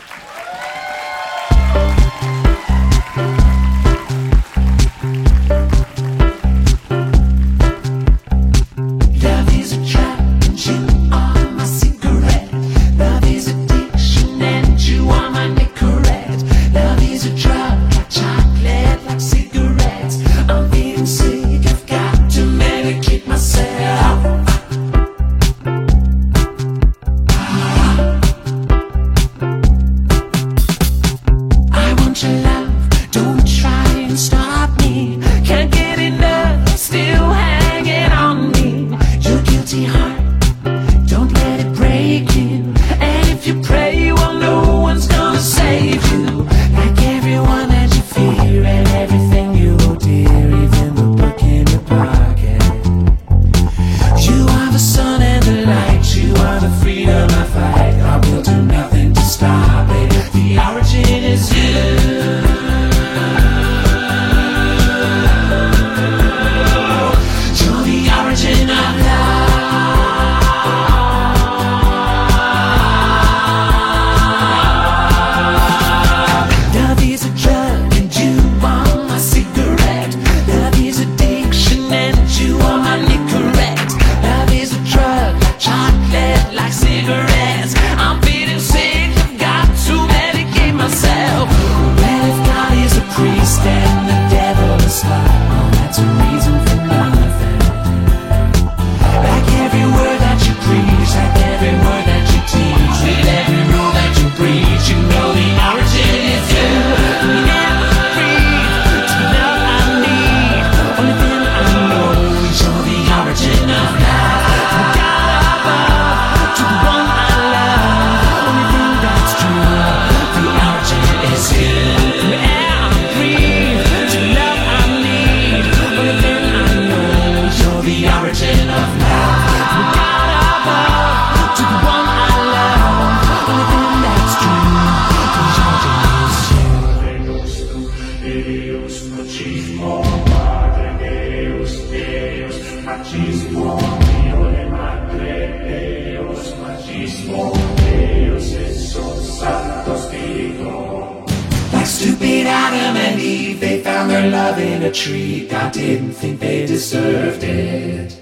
Their 154.22 154.32
love 154.32 154.60
in 154.60 154.84
a 154.84 154.92
tree. 154.92 155.48
God 155.48 155.74
didn't 155.74 156.12
think 156.12 156.40
they 156.40 156.66
deserved 156.66 157.44
it. 157.44 158.18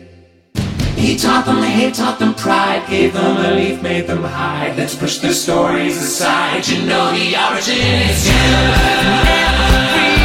He 0.95 1.17
taught 1.17 1.45
them 1.45 1.61
hate, 1.63 1.95
taught 1.95 2.19
them 2.19 2.33
pride, 2.33 2.87
gave 2.89 3.13
them 3.13 3.37
a 3.37 3.51
leaf, 3.55 3.81
made 3.81 4.07
them 4.07 4.23
hide. 4.23 4.77
Let's 4.77 4.95
push 4.95 5.17
their 5.19 5.33
stories 5.33 5.97
aside. 5.97 6.67
You 6.67 6.85
know 6.85 7.11
the 7.11 7.35
origin 7.47 7.77
is 8.11 8.27
you. 8.27 8.33
Never 9.27 9.79
free 9.91 10.19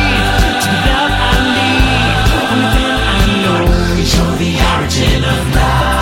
love 0.86 1.14
I 1.26 1.34
need. 1.56 2.24
I 2.50 3.26
know 3.42 3.62
you're 4.10 4.36
the 4.42 4.52
origin 4.74 5.24
of 5.24 5.54
love. 5.54 5.93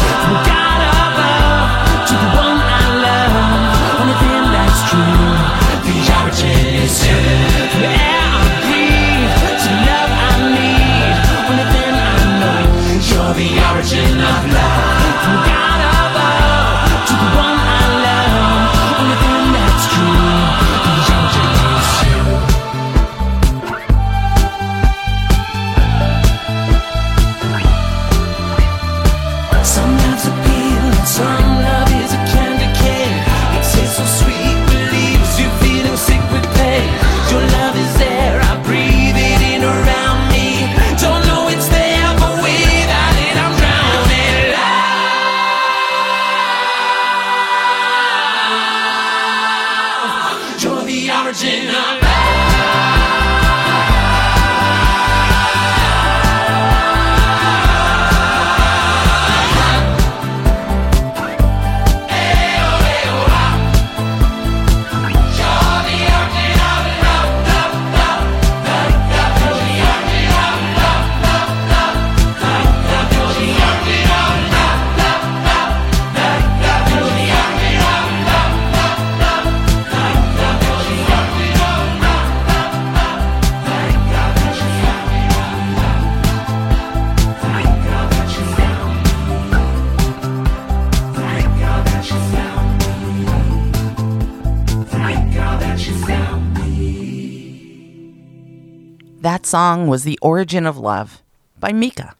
Song 99.53 99.87
was 99.87 100.05
The 100.05 100.19
Origin 100.23 100.65
of 100.65 100.79
Love 100.79 101.23
by 101.61 101.75
Mika. 101.75 102.15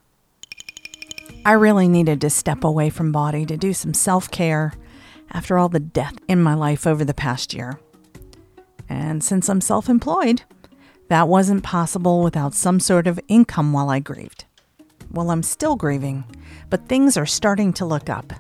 I 1.47 1.53
really 1.53 1.89
needed 1.89 2.21
to 2.21 2.29
step 2.29 2.63
away 2.63 2.91
from 2.91 3.11
Bawdy 3.11 3.47
to 3.47 3.57
do 3.57 3.73
some 3.73 3.95
self 3.95 4.31
care 4.31 4.75
after 5.31 5.57
all 5.57 5.71
the 5.71 5.81
death 5.81 6.13
in 6.29 6.43
my 6.43 6.53
life 6.53 6.87
over 6.87 7.07
the 7.07 7.15
past 7.15 7.55
year. 7.55 7.81
And 8.87 9.25
since 9.25 9.49
I'm 9.49 9.63
self 9.63 9.89
employed, 9.89 10.43
that 11.09 11.27
wasn't 11.27 11.63
possible 11.63 12.23
without 12.23 12.53
some 12.53 12.79
sort 12.79 13.07
of 13.07 13.19
income 13.29 13.73
while 13.73 13.89
I 13.89 13.99
grieved. 13.99 14.45
Well, 15.11 15.31
I'm 15.31 15.43
still 15.43 15.77
grieving, 15.77 16.25
but 16.69 16.87
things 16.87 17.17
are 17.17 17.25
starting 17.25 17.73
to 17.73 17.87
look 17.87 18.11
up. 18.11 18.35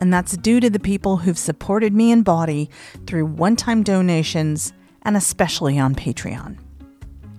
And 0.00 0.10
that's 0.10 0.34
due 0.38 0.60
to 0.60 0.70
the 0.70 0.80
people 0.80 1.18
who've 1.18 1.36
supported 1.36 1.92
me 1.92 2.10
in 2.10 2.22
Bawdy 2.22 2.70
through 3.06 3.26
one 3.26 3.56
time 3.56 3.82
donations 3.82 4.72
and 5.02 5.14
especially 5.14 5.78
on 5.78 5.94
Patreon. 5.94 6.56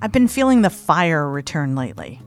I've 0.04 0.12
been 0.12 0.28
feeling 0.28 0.64
the 0.64 0.72
fire 0.72 1.30
return 1.30 1.76
lately. 1.76 2.20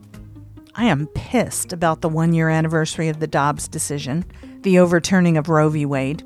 I 0.77 0.85
am 0.85 1.09
pissed 1.09 1.73
about 1.73 2.03
the 2.03 2.09
one 2.09 2.33
year 2.33 2.49
anniversary 2.49 3.09
of 3.09 3.19
the 3.19 3.27
Dobbs 3.27 3.67
decision, 3.67 4.25
the 4.61 4.79
overturning 4.79 5.37
of 5.37 5.49
Roe 5.49 5.69
v. 5.69 5.85
Wade, 5.85 6.23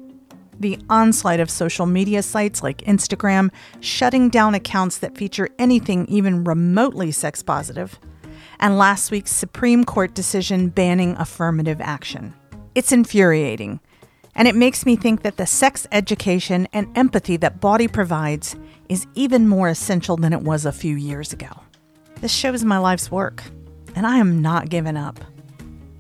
the 0.61 0.79
onslaught 0.91 1.41
of 1.41 1.49
social 1.49 1.87
media 1.87 2.23
sites 2.23 2.63
like 2.63 2.83
Instagram 2.83 3.51
shutting 3.81 4.29
down 4.29 4.55
accounts 4.55 4.99
that 4.99 5.17
feature 5.17 5.49
anything 5.59 6.05
even 6.09 6.45
remotely 6.45 7.11
sex 7.11 7.43
positive, 7.43 7.99
and 8.61 8.77
last 8.77 9.11
week's 9.11 9.33
Supreme 9.33 9.85
Court 9.85 10.15
decision 10.15 10.69
banning 10.69 11.17
affirmative 11.17 11.81
action. 11.81 12.35
It's 12.75 12.93
infuriating, 12.93 13.81
and 14.39 14.47
it 14.47 14.55
makes 14.55 14.87
me 14.87 14.95
think 14.95 15.23
that 15.23 15.37
the 15.37 15.47
sex 15.47 15.89
education 15.91 16.69
and 16.73 16.97
empathy 16.97 17.37
that 17.39 17.61
Bawdy 17.61 17.89
provides 17.89 18.55
is 18.89 19.05
even 19.17 19.49
more 19.49 19.69
essential 19.69 20.17
than 20.17 20.33
it 20.33 20.43
was 20.43 20.65
a 20.65 20.71
few 20.71 20.95
years 20.95 21.33
ago. 21.33 21.49
This 22.21 22.33
shows 22.33 22.65
my 22.65 22.79
life's 22.79 23.11
work, 23.11 23.43
and 23.97 24.07
I 24.07 24.19
am 24.19 24.41
not 24.41 24.69
giving 24.69 24.97
up. 24.97 25.19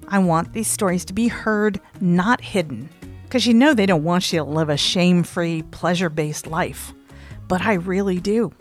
I 0.07 0.20
want 0.20 0.53
these 0.53 0.68
stories 0.68 1.05
to 1.07 1.12
be 1.12 1.27
heard, 1.27 1.81
not 2.01 2.40
hidden, 2.40 2.88
because 3.24 3.44
you 3.44 3.55
know 3.55 3.74
they 3.74 3.87
don't 3.87 4.05
want 4.05 4.33
you 4.33 4.38
to 4.38 4.44
live 4.44 4.68
a 4.68 4.77
shame 4.77 5.24
free, 5.24 5.62
pleasure 5.62 6.09
based 6.09 6.46
life. 6.46 6.94
But 7.48 7.62
I 7.62 7.74
really 7.74 8.20
do. 8.20 8.53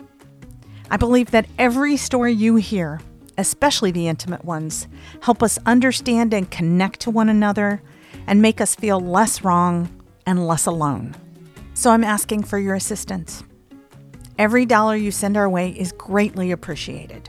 I 0.90 0.96
believe 0.96 1.30
that 1.30 1.46
every 1.56 1.96
story 1.96 2.32
you 2.32 2.56
hear, 2.56 3.00
especially 3.36 3.92
the 3.92 4.08
intimate 4.08 4.44
ones, 4.44 4.88
help 5.20 5.40
us 5.40 5.56
understand 5.66 6.34
and 6.34 6.50
connect 6.50 6.98
to 7.00 7.12
one 7.12 7.28
another 7.28 7.80
and 8.26 8.42
make 8.42 8.60
us 8.60 8.74
feel 8.74 9.00
less 9.00 9.42
wrong 9.44 9.88
and 10.26 10.46
less 10.46 10.66
alone. 10.66 11.14
So 11.74 11.90
I'm 11.90 12.04
asking 12.04 12.42
for 12.42 12.58
your 12.58 12.74
assistance. 12.74 13.42
Every 14.38 14.66
dollar 14.66 14.96
you 14.96 15.10
send 15.10 15.36
our 15.36 15.48
way 15.48 15.70
is 15.70 15.92
greatly 15.92 16.50
appreciated. 16.50 17.28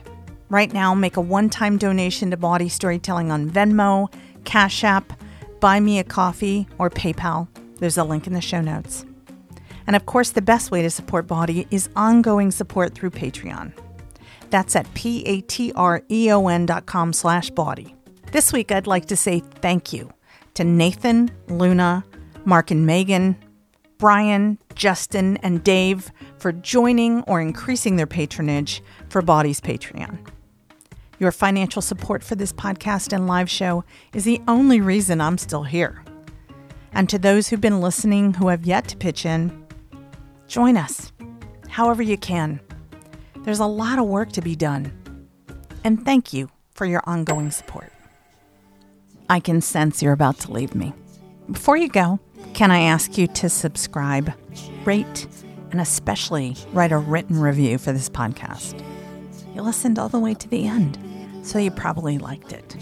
Right 0.49 0.73
now, 0.73 0.95
make 0.95 1.17
a 1.17 1.21
one 1.21 1.49
time 1.49 1.77
donation 1.77 2.31
to 2.31 2.37
Bawdy 2.37 2.69
Storytelling 2.69 3.31
on 3.31 3.49
Venmo, 3.49 4.11
Cash 4.43 4.83
App, 4.83 5.13
Buy 5.59 5.79
Me 5.79 5.99
a 5.99 6.03
Coffee, 6.03 6.67
or 6.77 6.89
PayPal. 6.89 7.47
There's 7.77 7.97
a 7.97 8.03
link 8.03 8.27
in 8.27 8.33
the 8.33 8.41
show 8.41 8.61
notes. 8.61 9.05
And 9.87 9.95
of 9.95 10.05
course, 10.05 10.31
the 10.31 10.41
best 10.41 10.71
way 10.71 10.81
to 10.81 10.89
support 10.89 11.27
Bawdy 11.27 11.67
is 11.71 11.89
ongoing 11.95 12.51
support 12.51 12.93
through 12.93 13.11
Patreon. 13.11 13.73
That's 14.49 14.75
at 14.75 14.91
p-a-t-r-e-o-n 14.93 16.65
dot 16.65 16.85
com 16.85 17.13
slash 17.13 17.49
bawdy. 17.51 17.95
This 18.31 18.51
week, 18.51 18.71
I'd 18.71 18.87
like 18.87 19.05
to 19.05 19.15
say 19.15 19.39
thank 19.39 19.93
you 19.93 20.11
to 20.59 20.65
Nathan, 20.65 21.31
Luna, 21.47 22.03
Mark 22.43 22.69
and 22.69 22.85
Megan, 22.85 23.37
Brian, 23.97 24.59
Justin, 24.75 25.37
and 25.37 25.63
Dave 25.63 26.11
for 26.37 26.51
joining 26.51 27.21
or 27.23 27.39
increasing 27.39 27.95
their 27.95 28.05
patronage 28.05 28.83
for 29.07 29.21
Bawdy's 29.21 29.61
Patreon. 29.61 30.19
Your 31.17 31.31
financial 31.31 31.81
support 31.81 32.25
for 32.25 32.35
this 32.35 32.51
podcast 32.51 33.13
and 33.13 33.25
live 33.25 33.49
show 33.49 33.85
is 34.13 34.25
the 34.25 34.41
only 34.49 34.81
reason 34.81 35.21
I'm 35.21 35.37
still 35.37 35.63
here. 35.63 36.03
And 36.91 37.07
to 37.07 37.17
those 37.17 37.47
who've 37.47 37.61
been 37.61 37.79
listening 37.79 38.33
who 38.33 38.49
have 38.49 38.65
yet 38.65 38.89
to 38.89 38.97
pitch 38.97 39.25
in, 39.25 39.65
join 40.49 40.75
us 40.75 41.13
however 41.69 42.03
you 42.03 42.17
can. 42.17 42.59
There's 43.45 43.61
a 43.61 43.65
lot 43.65 43.97
of 43.97 44.07
work 44.07 44.33
to 44.33 44.41
be 44.41 44.57
done. 44.57 44.91
And 45.85 46.03
thank 46.03 46.33
you 46.33 46.49
for 46.73 46.85
your 46.85 47.01
ongoing 47.05 47.49
support. 47.49 47.93
I 49.29 49.39
can 49.39 49.61
sense 49.61 50.01
you're 50.01 50.13
about 50.13 50.39
to 50.39 50.51
leave 50.51 50.73
me. 50.73 50.93
Before 51.51 51.77
you 51.77 51.87
go, 51.87 52.19
can 52.53 52.71
I 52.71 52.79
ask 52.79 53.17
you 53.17 53.27
to 53.27 53.49
subscribe, 53.49 54.33
rate, 54.85 55.27
and 55.71 55.79
especially 55.79 56.55
write 56.73 56.91
a 56.91 56.97
written 56.97 57.39
review 57.39 57.77
for 57.77 57.91
this 57.91 58.09
podcast? 58.09 58.83
You 59.53 59.61
listened 59.61 59.99
all 59.99 60.09
the 60.09 60.19
way 60.19 60.33
to 60.33 60.47
the 60.47 60.67
end, 60.67 60.97
so 61.43 61.59
you 61.59 61.69
probably 61.69 62.17
liked 62.17 62.53
it. 62.53 62.75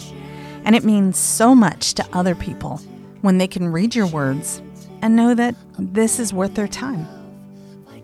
And 0.63 0.75
it 0.75 0.85
means 0.85 1.17
so 1.17 1.53
much 1.53 1.93
to 1.95 2.07
other 2.13 2.35
people 2.35 2.77
when 3.21 3.37
they 3.37 3.47
can 3.47 3.71
read 3.71 3.93
your 3.93 4.07
words 4.07 4.61
and 5.01 5.15
know 5.15 5.33
that 5.33 5.55
this 5.77 6.17
is 6.19 6.33
worth 6.33 6.55
their 6.55 6.67
time. 6.67 7.07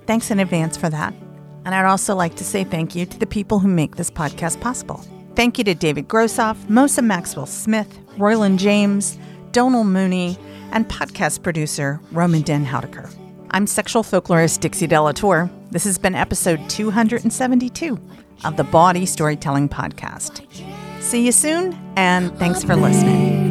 Thanks 0.06 0.32
in 0.32 0.40
advance 0.40 0.76
for 0.76 0.90
that. 0.90 1.14
And 1.66 1.74
I'd 1.74 1.90
also 1.90 2.14
like 2.14 2.36
to 2.36 2.44
say 2.44 2.66
thank 2.66 2.94
you 2.94 3.06
to 3.06 3.18
the 3.18 3.26
people 3.26 3.60
who 3.60 3.70
make 3.70 3.96
this 3.96 4.12
podcast 4.12 4.60
possible. 4.60 5.06
Thank 5.36 5.58
you 5.58 5.64
to 5.64 5.74
David 5.74 6.08
Grossoff, 6.08 6.56
Mosa 6.68 7.04
Maxwell 7.04 7.48
Smith, 7.48 8.00
Royland 8.18 8.60
James, 8.60 9.18
Donal 9.52 9.84
Mooney, 9.84 10.38
and 10.72 10.88
podcast 10.88 11.42
producer 11.42 12.00
Roman 12.12 12.44
Den 12.44 12.66
Houdeker. 12.66 13.12
I'm 13.52 13.68
sexual 13.68 14.04
folklorist 14.04 14.60
Dixie 14.60 14.88
De 14.88 15.00
La 15.00 15.12
Tour. 15.12 15.50
This 15.72 15.84
has 15.86 15.98
been 15.98 16.16
episode 16.16 16.70
272 16.70 18.00
of 18.46 18.58
the 18.58 18.64
Bawdy 18.64 19.06
Storytelling 19.06 19.70
Podcast. 19.70 20.46
See 21.02 21.26
you 21.26 21.32
soon, 21.32 21.78
and 21.96 22.36
thanks 22.38 22.64
for 22.64 22.76
listening. 22.76 23.44